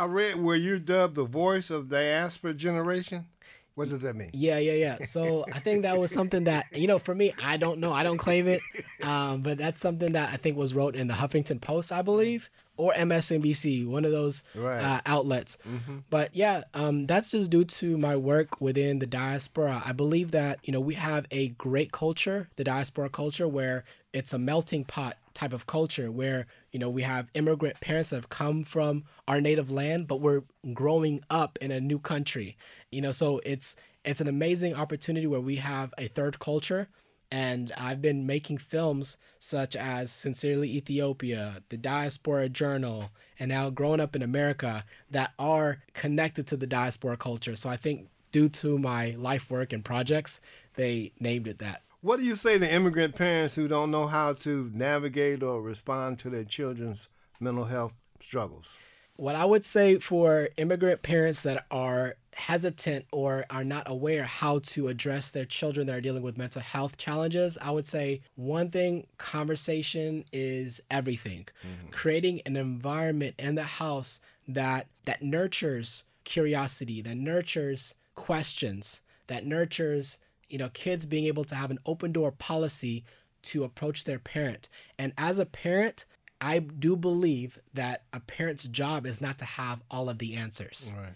I 0.00 0.06
read 0.06 0.36
where 0.36 0.56
you 0.56 0.78
dubbed 0.78 1.14
the 1.14 1.24
voice 1.24 1.68
of 1.68 1.90
the 1.90 1.96
diaspora 1.96 2.54
generation. 2.54 3.26
What 3.74 3.90
does 3.90 4.00
that 4.00 4.16
mean? 4.16 4.30
Yeah, 4.32 4.56
yeah, 4.56 4.72
yeah. 4.72 5.04
So 5.04 5.44
I 5.52 5.58
think 5.58 5.82
that 5.82 5.98
was 5.98 6.10
something 6.10 6.44
that 6.44 6.74
you 6.74 6.86
know, 6.86 6.98
for 6.98 7.14
me, 7.14 7.34
I 7.42 7.58
don't 7.58 7.80
know, 7.80 7.92
I 7.92 8.02
don't 8.02 8.16
claim 8.16 8.48
it, 8.48 8.62
um, 9.02 9.42
but 9.42 9.58
that's 9.58 9.82
something 9.82 10.12
that 10.12 10.32
I 10.32 10.38
think 10.38 10.56
was 10.56 10.72
wrote 10.72 10.96
in 10.96 11.06
the 11.06 11.12
Huffington 11.12 11.60
Post, 11.60 11.92
I 11.92 12.00
believe, 12.00 12.48
or 12.78 12.94
MSNBC, 12.94 13.86
one 13.86 14.06
of 14.06 14.10
those 14.10 14.42
right. 14.54 14.80
uh, 14.80 15.00
outlets. 15.04 15.58
Mm-hmm. 15.68 15.98
But 16.08 16.34
yeah, 16.34 16.62
um, 16.72 17.06
that's 17.06 17.30
just 17.32 17.50
due 17.50 17.64
to 17.64 17.98
my 17.98 18.16
work 18.16 18.58
within 18.58 19.00
the 19.00 19.06
diaspora. 19.06 19.82
I 19.84 19.92
believe 19.92 20.30
that 20.30 20.60
you 20.62 20.72
know 20.72 20.80
we 20.80 20.94
have 20.94 21.26
a 21.30 21.48
great 21.48 21.92
culture, 21.92 22.48
the 22.56 22.64
diaspora 22.64 23.10
culture, 23.10 23.46
where 23.46 23.84
it's 24.14 24.32
a 24.32 24.38
melting 24.38 24.86
pot 24.86 25.18
type 25.40 25.52
of 25.54 25.66
culture 25.66 26.12
where 26.12 26.46
you 26.70 26.78
know 26.78 26.90
we 26.90 27.00
have 27.00 27.30
immigrant 27.32 27.80
parents 27.80 28.10
that 28.10 28.16
have 28.16 28.28
come 28.28 28.62
from 28.62 29.04
our 29.26 29.40
native 29.40 29.70
land 29.70 30.06
but 30.06 30.20
we're 30.20 30.42
growing 30.74 31.22
up 31.30 31.58
in 31.62 31.70
a 31.70 31.80
new 31.80 31.98
country 31.98 32.58
you 32.92 33.00
know 33.00 33.10
so 33.10 33.40
it's 33.42 33.74
it's 34.04 34.20
an 34.20 34.28
amazing 34.28 34.74
opportunity 34.74 35.26
where 35.26 35.40
we 35.40 35.56
have 35.56 35.94
a 35.96 36.08
third 36.08 36.38
culture 36.38 36.88
and 37.32 37.72
I've 37.76 38.02
been 38.02 38.26
making 38.26 38.58
films 38.58 39.16
such 39.38 39.76
as 39.76 40.10
Sincerely 40.10 40.68
Ethiopia, 40.76 41.62
The 41.68 41.76
Diaspora 41.76 42.48
Journal, 42.48 43.12
and 43.38 43.50
now 43.50 43.70
Growing 43.70 44.00
Up 44.00 44.16
in 44.16 44.22
America 44.22 44.84
that 45.12 45.30
are 45.38 45.78
connected 45.94 46.48
to 46.48 46.56
the 46.56 46.66
diaspora 46.66 47.16
culture. 47.16 47.54
So 47.54 47.70
I 47.70 47.76
think 47.76 48.08
due 48.32 48.48
to 48.48 48.78
my 48.78 49.14
life 49.16 49.48
work 49.48 49.72
and 49.72 49.84
projects, 49.84 50.40
they 50.74 51.12
named 51.20 51.46
it 51.46 51.60
that. 51.60 51.82
What 52.02 52.18
do 52.18 52.24
you 52.24 52.34
say 52.34 52.56
to 52.58 52.72
immigrant 52.72 53.14
parents 53.14 53.54
who 53.54 53.68
don't 53.68 53.90
know 53.90 54.06
how 54.06 54.32
to 54.34 54.70
navigate 54.72 55.42
or 55.42 55.60
respond 55.60 56.18
to 56.20 56.30
their 56.30 56.44
children's 56.44 57.08
mental 57.38 57.64
health 57.64 57.92
struggles? 58.20 58.78
What 59.16 59.34
I 59.34 59.44
would 59.44 59.66
say 59.66 59.98
for 59.98 60.48
immigrant 60.56 61.02
parents 61.02 61.42
that 61.42 61.66
are 61.70 62.14
hesitant 62.32 63.04
or 63.12 63.44
are 63.50 63.64
not 63.64 63.90
aware 63.90 64.22
how 64.24 64.60
to 64.60 64.88
address 64.88 65.30
their 65.30 65.44
children 65.44 65.86
that 65.88 65.96
are 65.96 66.00
dealing 66.00 66.22
with 66.22 66.38
mental 66.38 66.62
health 66.62 66.96
challenges, 66.96 67.58
I 67.60 67.70
would 67.70 67.84
say 67.84 68.22
one 68.34 68.70
thing 68.70 69.06
conversation 69.18 70.24
is 70.32 70.80
everything. 70.90 71.48
Mm-hmm. 71.62 71.90
Creating 71.90 72.40
an 72.46 72.56
environment 72.56 73.34
in 73.38 73.56
the 73.56 73.62
house 73.62 74.20
that 74.48 74.86
that 75.04 75.20
nurtures 75.20 76.04
curiosity, 76.24 77.02
that 77.02 77.16
nurtures 77.16 77.94
questions, 78.14 79.02
that 79.26 79.44
nurtures 79.44 80.16
you 80.50 80.58
know, 80.58 80.68
kids 80.70 81.06
being 81.06 81.24
able 81.26 81.44
to 81.44 81.54
have 81.54 81.70
an 81.70 81.78
open 81.86 82.12
door 82.12 82.32
policy 82.32 83.04
to 83.42 83.64
approach 83.64 84.04
their 84.04 84.18
parent. 84.18 84.68
And 84.98 85.12
as 85.16 85.38
a 85.38 85.46
parent, 85.46 86.04
I 86.40 86.58
do 86.58 86.96
believe 86.96 87.58
that 87.74 88.04
a 88.12 88.20
parent's 88.20 88.66
job 88.68 89.06
is 89.06 89.20
not 89.20 89.38
to 89.38 89.44
have 89.44 89.82
all 89.90 90.08
of 90.08 90.18
the 90.18 90.34
answers. 90.34 90.94
Right. 90.96 91.12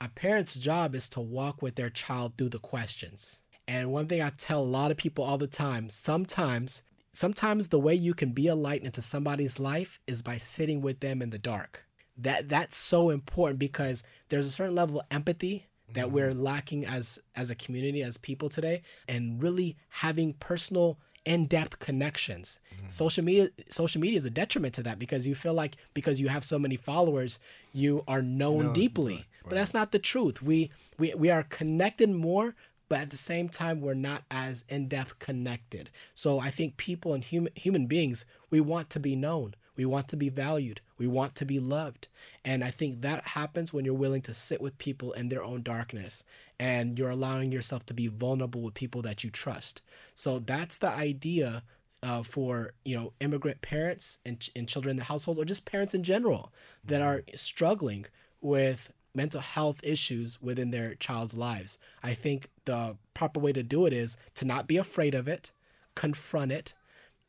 A 0.00 0.08
parent's 0.08 0.58
job 0.58 0.94
is 0.94 1.08
to 1.10 1.20
walk 1.20 1.62
with 1.62 1.76
their 1.76 1.90
child 1.90 2.32
through 2.36 2.48
the 2.48 2.58
questions. 2.58 3.42
And 3.68 3.92
one 3.92 4.06
thing 4.06 4.20
I 4.20 4.30
tell 4.30 4.60
a 4.60 4.64
lot 4.64 4.90
of 4.90 4.96
people 4.96 5.24
all 5.24 5.38
the 5.38 5.46
time, 5.46 5.88
sometimes 5.88 6.82
sometimes 7.12 7.68
the 7.68 7.78
way 7.78 7.94
you 7.94 8.14
can 8.14 8.32
be 8.32 8.48
a 8.48 8.54
light 8.54 8.82
into 8.82 9.02
somebody's 9.02 9.60
life 9.60 10.00
is 10.06 10.22
by 10.22 10.38
sitting 10.38 10.80
with 10.80 11.00
them 11.00 11.22
in 11.22 11.30
the 11.30 11.38
dark. 11.38 11.86
That 12.16 12.48
that's 12.48 12.76
so 12.76 13.10
important 13.10 13.58
because 13.58 14.02
there's 14.28 14.46
a 14.46 14.50
certain 14.50 14.74
level 14.74 15.00
of 15.00 15.06
empathy 15.10 15.68
that 15.94 16.10
we're 16.10 16.30
mm-hmm. 16.30 16.42
lacking 16.42 16.86
as 16.86 17.18
as 17.36 17.50
a 17.50 17.54
community 17.54 18.02
as 18.02 18.16
people 18.16 18.48
today 18.48 18.82
and 19.08 19.42
really 19.42 19.76
having 19.88 20.34
personal 20.34 20.98
in-depth 21.24 21.78
connections. 21.78 22.58
Mm-hmm. 22.74 22.86
Social 22.90 23.24
media 23.24 23.50
social 23.68 24.00
media 24.00 24.18
is 24.18 24.24
a 24.24 24.30
detriment 24.30 24.74
to 24.74 24.82
that 24.82 24.98
because 24.98 25.26
you 25.26 25.34
feel 25.34 25.54
like 25.54 25.76
because 25.94 26.20
you 26.20 26.28
have 26.28 26.44
so 26.44 26.58
many 26.58 26.76
followers, 26.76 27.38
you 27.72 28.04
are 28.08 28.22
known 28.22 28.64
Known, 28.64 28.72
deeply. 28.72 29.14
right, 29.14 29.26
But 29.44 29.54
that's 29.56 29.74
not 29.74 29.92
the 29.92 29.98
truth. 29.98 30.42
We 30.42 30.70
we 30.98 31.14
we 31.14 31.30
are 31.30 31.44
connected 31.44 32.10
more 32.10 32.54
but 32.88 33.00
at 33.00 33.10
the 33.10 33.16
same 33.16 33.48
time 33.48 33.80
we're 33.80 33.94
not 33.94 34.22
as 34.30 34.66
in-depth 34.68 35.18
connected. 35.18 35.88
So 36.12 36.40
I 36.40 36.50
think 36.50 36.76
people 36.76 37.14
and 37.14 37.24
human 37.24 37.50
human 37.54 37.86
beings, 37.86 38.26
we 38.50 38.60
want 38.60 38.90
to 38.90 39.00
be 39.00 39.16
known. 39.16 39.54
We 39.76 39.84
want 39.84 40.08
to 40.08 40.16
be 40.16 40.28
valued. 40.28 40.80
We 40.98 41.06
want 41.06 41.34
to 41.36 41.44
be 41.44 41.58
loved. 41.58 42.08
And 42.44 42.62
I 42.62 42.70
think 42.70 43.00
that 43.00 43.24
happens 43.28 43.72
when 43.72 43.84
you're 43.84 43.94
willing 43.94 44.22
to 44.22 44.34
sit 44.34 44.60
with 44.60 44.78
people 44.78 45.12
in 45.12 45.28
their 45.28 45.42
own 45.42 45.62
darkness 45.62 46.24
and 46.58 46.98
you're 46.98 47.10
allowing 47.10 47.52
yourself 47.52 47.86
to 47.86 47.94
be 47.94 48.08
vulnerable 48.08 48.62
with 48.62 48.74
people 48.74 49.02
that 49.02 49.24
you 49.24 49.30
trust. 49.30 49.82
So 50.14 50.38
that's 50.38 50.78
the 50.78 50.90
idea 50.90 51.62
uh, 52.02 52.22
for 52.22 52.72
you 52.84 52.96
know 52.96 53.12
immigrant 53.20 53.62
parents 53.62 54.18
and, 54.26 54.48
and 54.56 54.68
children 54.68 54.92
in 54.92 54.96
the 54.96 55.04
households 55.04 55.38
or 55.38 55.44
just 55.44 55.66
parents 55.66 55.94
in 55.94 56.02
general 56.02 56.52
that 56.84 57.00
are 57.00 57.22
struggling 57.34 58.06
with 58.40 58.92
mental 59.14 59.40
health 59.40 59.80
issues 59.84 60.40
within 60.40 60.70
their 60.70 60.94
child's 60.94 61.36
lives. 61.36 61.78
I 62.02 62.14
think 62.14 62.48
the 62.64 62.96
proper 63.14 63.40
way 63.40 63.52
to 63.52 63.62
do 63.62 63.86
it 63.86 63.92
is 63.92 64.16
to 64.36 64.44
not 64.44 64.66
be 64.66 64.78
afraid 64.78 65.14
of 65.14 65.28
it, 65.28 65.52
confront 65.94 66.50
it, 66.50 66.74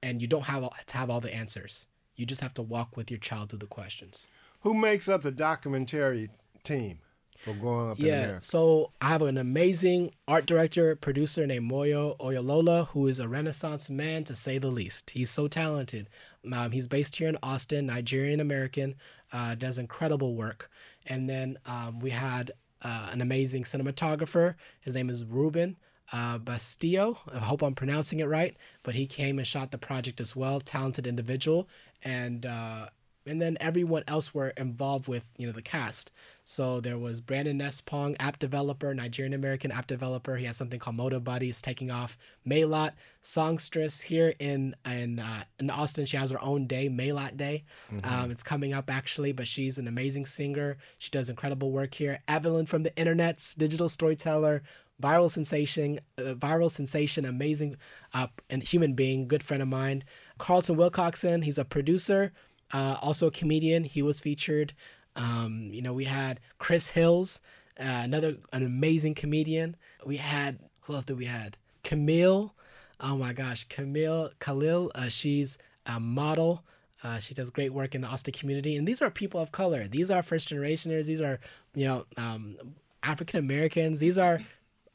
and 0.02 0.22
you 0.22 0.28
don't 0.28 0.44
have 0.44 0.70
to 0.86 0.98
have 0.98 1.10
all 1.10 1.22
the 1.22 1.34
answers. 1.34 1.88
You 2.16 2.26
just 2.26 2.42
have 2.42 2.54
to 2.56 2.62
walk 2.62 2.96
with 2.96 3.10
your 3.12 3.20
child 3.20 3.50
through 3.50 3.60
the 3.60 3.66
questions. 3.68 4.28
Who 4.62 4.74
makes 4.74 5.10
up 5.10 5.24
the 5.24 5.32
documentary 5.32 6.30
team 6.64 7.00
for 7.40 7.54
growing 7.54 7.92
up 7.92 8.00
in 8.00 8.06
Yeah, 8.06 8.24
America? 8.24 8.46
so 8.46 8.92
I 9.02 9.10
have 9.10 9.22
an 9.24 9.38
amazing 9.38 10.14
art 10.28 10.46
director, 10.46 10.96
producer 10.96 11.46
named 11.46 11.70
Moyo 11.70 12.18
Oyolola, 12.20 12.88
who 12.90 13.08
is 13.08 13.20
a 13.20 13.28
Renaissance 13.28 13.90
man 13.90 14.24
to 14.26 14.36
say 14.36 14.58
the 14.58 14.68
least. 14.70 15.10
He's 15.10 15.30
so 15.30 15.48
talented. 15.48 16.08
Um, 16.52 16.72
he's 16.72 16.88
based 16.88 17.16
here 17.18 17.28
in 17.28 17.38
Austin, 17.44 17.88
Nigerian 17.88 18.40
American, 18.40 18.96
uh, 19.34 19.56
does 19.56 19.78
incredible 19.78 20.36
work. 20.36 20.70
And 21.08 21.30
then 21.30 21.58
um, 21.66 22.00
we 22.00 22.12
had 22.12 22.52
uh, 22.82 23.10
an 23.12 23.20
amazing 23.22 23.64
cinematographer. 23.64 24.56
His 24.86 24.96
name 24.96 25.10
is 25.10 25.26
Ruben 25.26 25.76
uh, 26.12 26.40
Bastillo. 26.40 27.18
I 27.34 27.40
hope 27.40 27.62
I'm 27.62 27.76
pronouncing 27.76 28.20
it 28.20 28.26
right, 28.26 28.56
but 28.84 28.96
he 28.96 29.06
came 29.06 29.38
and 29.38 29.48
shot 29.48 29.72
the 29.72 29.78
project 29.78 30.20
as 30.20 30.36
well. 30.36 30.60
Talented 30.60 31.08
individual, 31.08 31.68
and 32.04 32.46
uh, 32.46 32.88
and 33.26 33.42
then 33.42 33.58
everyone 33.62 34.04
else 34.08 34.34
were 34.34 34.50
involved 34.50 35.08
with 35.08 35.34
you 35.38 35.48
know 35.48 35.54
the 35.54 35.62
cast. 35.62 36.12
So 36.46 36.82
there 36.82 36.98
was 36.98 37.22
Brandon 37.22 37.58
Nespong, 37.58 38.18
app 38.20 38.38
developer, 38.38 38.94
Nigerian 38.94 39.34
American 39.34 39.72
app 39.72 39.88
developer. 39.88 40.36
He 40.36 40.46
has 40.46 40.58
something 40.58 40.78
called 40.78 40.98
Moto 40.98 41.22
Buddy. 41.22 41.48
It's 41.48 41.62
taking 41.62 41.90
off. 41.90 42.18
Maylot, 42.46 42.96
songstress 43.22 44.02
here 44.02 44.34
in 44.40 44.76
in 44.86 45.20
uh, 45.20 45.46
in 45.60 45.70
Austin. 45.70 46.06
She 46.06 46.18
has 46.18 46.32
her 46.32 46.42
own 46.42 46.68
day, 46.68 46.90
Maylot 46.90 47.38
Day. 47.38 47.64
Um, 48.04 48.30
it's 48.32 48.44
coming 48.44 48.74
up 48.74 48.90
actually, 48.90 49.32
but 49.32 49.48
she's 49.48 49.78
an 49.78 49.88
amazing 49.88 50.26
singer. 50.26 50.78
She 50.98 51.10
does 51.12 51.30
incredible 51.30 51.72
work 51.72 51.94
here. 51.94 52.22
Evelyn 52.28 52.66
from 52.66 52.84
the 52.84 52.96
internet's 52.98 53.56
digital 53.56 53.88
storyteller, 53.88 54.64
viral 55.02 55.30
sensation, 55.30 56.00
uh, 56.18 56.34
viral 56.36 56.70
sensation, 56.70 57.26
amazing 57.26 57.78
uh, 58.14 58.28
and 58.50 58.64
human 58.64 58.94
being, 58.94 59.28
good 59.28 59.44
friend 59.44 59.62
of 59.62 59.70
mine. 59.70 60.04
Carlton 60.38 60.76
Wilcoxon, 60.76 61.44
he's 61.44 61.58
a 61.58 61.66
producer, 61.66 62.32
uh, 62.72 62.98
also 63.02 63.28
a 63.28 63.32
comedian. 63.32 63.84
He 63.84 64.02
was 64.02 64.20
featured. 64.20 64.74
Um, 65.16 65.70
you 65.72 65.82
know, 65.82 65.94
we 65.94 66.06
had 66.06 66.40
Chris 66.58 66.90
Hills, 66.90 67.40
uh, 67.80 67.84
another 67.84 68.38
an 68.52 68.64
amazing 68.64 69.16
comedian. 69.16 69.76
We 70.06 70.18
had 70.18 70.60
who 70.82 70.94
else 70.94 71.06
did 71.06 71.18
we 71.18 71.26
had? 71.26 71.58
Camille. 71.84 72.54
Oh 73.00 73.18
my 73.18 73.34
gosh, 73.34 73.66
Camille 73.66 74.32
Khalil. 74.40 74.92
Uh, 74.96 75.10
she's 75.10 75.58
a 75.86 76.00
model. 76.00 76.64
Uh, 77.04 77.20
she 77.20 77.34
does 77.34 77.50
great 77.50 77.74
work 77.74 77.96
in 77.96 78.02
the 78.02 78.08
Austin 78.08 78.34
community, 78.34 78.78
and 78.78 78.88
these 78.88 79.02
are 79.02 79.12
people 79.12 79.40
of 79.40 79.52
color. 79.52 79.88
These 79.88 80.10
are 80.10 80.24
first 80.24 80.50
generationers. 80.50 81.06
These 81.06 81.22
are 81.22 81.40
you 81.76 81.86
know 81.86 82.06
um, 82.18 82.58
African 83.04 83.40
Americans. 83.40 84.00
These 84.00 84.18
are 84.18 84.40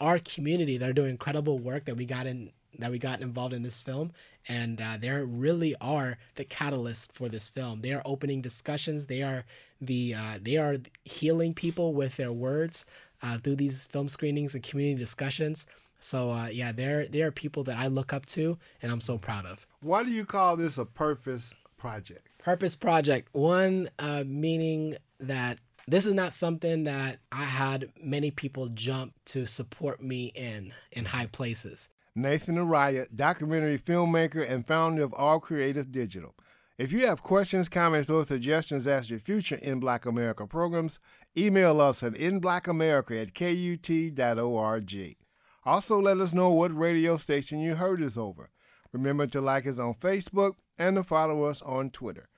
our 0.01 0.19
community 0.19 0.79
that 0.79 0.89
are 0.89 0.95
doing 0.95 1.11
incredible 1.11 1.59
work 1.59 1.85
that 1.87 1.97
we 1.97 2.07
got 2.07 2.27
in 2.27 2.51
that 2.79 2.91
we 2.91 2.99
got 2.99 3.21
involved 3.21 3.55
in 3.55 3.63
this 3.63 3.83
film. 3.83 4.13
And 4.49 4.81
uh, 4.81 4.97
they 4.99 5.11
really 5.11 5.75
are 5.81 6.17
the 6.37 6.45
catalyst 6.45 7.13
for 7.13 7.29
this 7.29 7.49
film. 7.49 7.81
They 7.81 7.93
are 7.93 8.03
opening 8.05 8.41
discussions. 8.41 9.07
They 9.07 9.23
are 9.23 9.45
the 9.81 10.15
uh, 10.15 10.39
they 10.41 10.57
are 10.57 10.77
healing 11.05 11.55
people 11.55 11.93
with 11.93 12.17
their 12.17 12.33
words 12.33 12.87
uh, 13.23 13.39
through 13.39 13.57
these 13.57 13.87
film 13.87 14.09
screenings 14.09 14.55
and 14.55 14.63
community 14.63 14.99
discussions. 14.99 15.67
So 16.01 16.31
uh, 16.31 16.47
yeah 16.47 16.73
they're 16.73 17.07
they 17.07 17.23
are 17.23 17.33
people 17.33 17.65
that 17.65 17.77
i 17.77 17.89
look 17.89 18.13
up 18.13 18.25
to 18.27 18.57
and 18.83 18.93
i'm 18.93 19.01
so 19.01 19.19
proud 19.19 19.45
of. 19.47 19.67
Why 19.81 20.05
do 20.05 20.11
you 20.11 20.25
call 20.25 20.57
this 20.57 20.79
a 20.79 20.85
purpose 20.85 21.55
project? 21.77 22.29
Purpose 22.39 22.77
project. 22.77 23.29
One, 23.33 23.91
uh, 23.99 24.25
meaning 24.27 24.97
that 25.21 25.59
this 25.91 26.07
is 26.07 26.15
not 26.15 26.35
something 26.35 26.85
that 26.85 27.19
I 27.33 27.45
had 27.45 27.91
many 28.01 28.31
people 28.31 28.69
jump 28.69 29.15
to 29.27 29.47
support 29.47 30.03
me 30.03 30.33
in 30.35 30.73
in 30.93 31.07
high 31.07 31.27
places. 31.27 31.89
Nathan 32.15 32.57
Araya, 32.57 33.07
documentary 33.15 33.79
filmmaker 33.79 34.49
and 34.49 34.67
founder 34.67 35.03
of 35.03 35.15
All 35.15 35.41
Creative 35.41 35.91
Digital. 35.91 36.35
If 36.77 36.93
you 36.93 37.07
have 37.07 37.23
questions, 37.23 37.69
comments, 37.69 38.11
or 38.11 38.25
suggestions 38.25 38.87
as 38.87 39.09
to 39.09 39.19
future 39.19 39.57
In 39.57 39.81
Black 39.81 40.07
America 40.07 40.47
programs, 40.47 40.99
email 41.37 41.81
us 41.81 42.03
at 42.03 42.13
inblackamerica 42.13 43.23
at 43.23 43.35
kut.org. 43.35 45.17
Also, 45.65 46.01
let 46.01 46.19
us 46.19 46.33
know 46.33 46.51
what 46.51 46.77
radio 46.77 47.17
station 47.17 47.61
you 47.61 47.75
heard 47.75 48.03
us 48.03 48.17
over. 48.17 48.51
Remember 48.93 49.27
to 49.27 49.41
like 49.41 49.67
us 49.67 49.79
on 49.79 49.95
Facebook 49.95 50.55
and 50.79 50.97
to 50.97 51.03
follow 51.03 51.45
us 51.45 51.63
on 51.63 51.91
Twitter. 51.91 52.29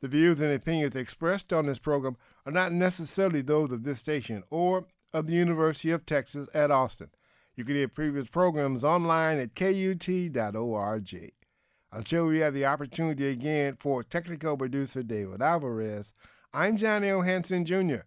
The 0.00 0.08
views 0.08 0.40
and 0.40 0.52
opinions 0.52 0.96
expressed 0.96 1.52
on 1.52 1.66
this 1.66 1.78
program 1.78 2.16
are 2.46 2.52
not 2.52 2.72
necessarily 2.72 3.42
those 3.42 3.72
of 3.72 3.84
this 3.84 3.98
station 3.98 4.42
or 4.50 4.86
of 5.12 5.26
the 5.26 5.34
University 5.34 5.90
of 5.90 6.04
Texas 6.04 6.48
at 6.54 6.70
Austin. 6.70 7.10
You 7.56 7.64
can 7.64 7.76
hear 7.76 7.88
previous 7.88 8.28
programs 8.28 8.84
online 8.84 9.38
at 9.38 9.54
kut.org. 9.54 11.32
Until 11.92 12.26
we 12.26 12.40
have 12.40 12.54
the 12.54 12.66
opportunity 12.66 13.28
again 13.28 13.76
for 13.78 14.02
technical 14.02 14.56
producer 14.56 15.04
David 15.04 15.40
Alvarez, 15.40 16.12
I'm 16.52 16.76
Johnny 16.76 17.10
O. 17.10 17.22
Jr. 17.22 18.02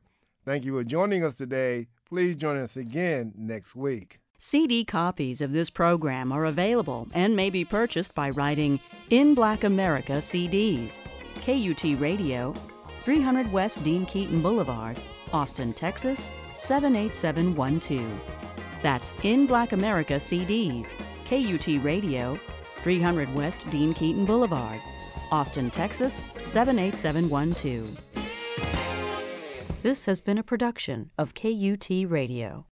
Thank 0.45 0.65
you 0.65 0.73
for 0.73 0.84
joining 0.84 1.23
us 1.23 1.36
today. 1.36 1.88
Please 2.08 2.36
join 2.36 2.58
us 2.58 2.76
again 2.76 3.34
next 3.38 3.76
week. 3.76 4.19
CD 4.38 4.86
copies 4.86 5.41
of 5.41 5.52
this 5.52 5.69
program 5.69 6.32
are 6.32 6.45
available 6.45 7.08
and 7.13 7.36
may 7.36 7.50
be 7.50 7.65
purchased 7.65 8.13
by 8.13 8.30
writing 8.30 8.80
In 9.10 9.34
Black 9.34 9.63
America 9.63 10.13
CDs, 10.13 11.00
KUT 11.41 12.00
Radio, 12.00 12.54
300 13.08 13.50
West 13.54 13.82
Dean 13.86 14.06
Keaton 14.06 14.41
Boulevard, 14.41 15.00
Austin, 15.32 15.72
Texas 15.72 16.30
78712. 16.56 18.06
That's 18.84 19.13
In 19.24 19.46
Black 19.48 19.72
America 19.72 20.15
CDs, 20.15 20.93
KUT 21.24 21.82
Radio, 21.86 22.38
300 22.80 23.34
West 23.34 23.60
Dean 23.70 23.93
Keaton 23.93 24.26
Boulevard, 24.26 24.82
Austin, 25.32 25.72
Texas 25.72 26.20
78712. 26.41 27.98
This 29.84 30.06
has 30.06 30.20
been 30.20 30.38
a 30.38 30.43
production 30.43 31.10
of 31.17 31.34
KUT 31.34 31.88
Radio. 32.10 32.65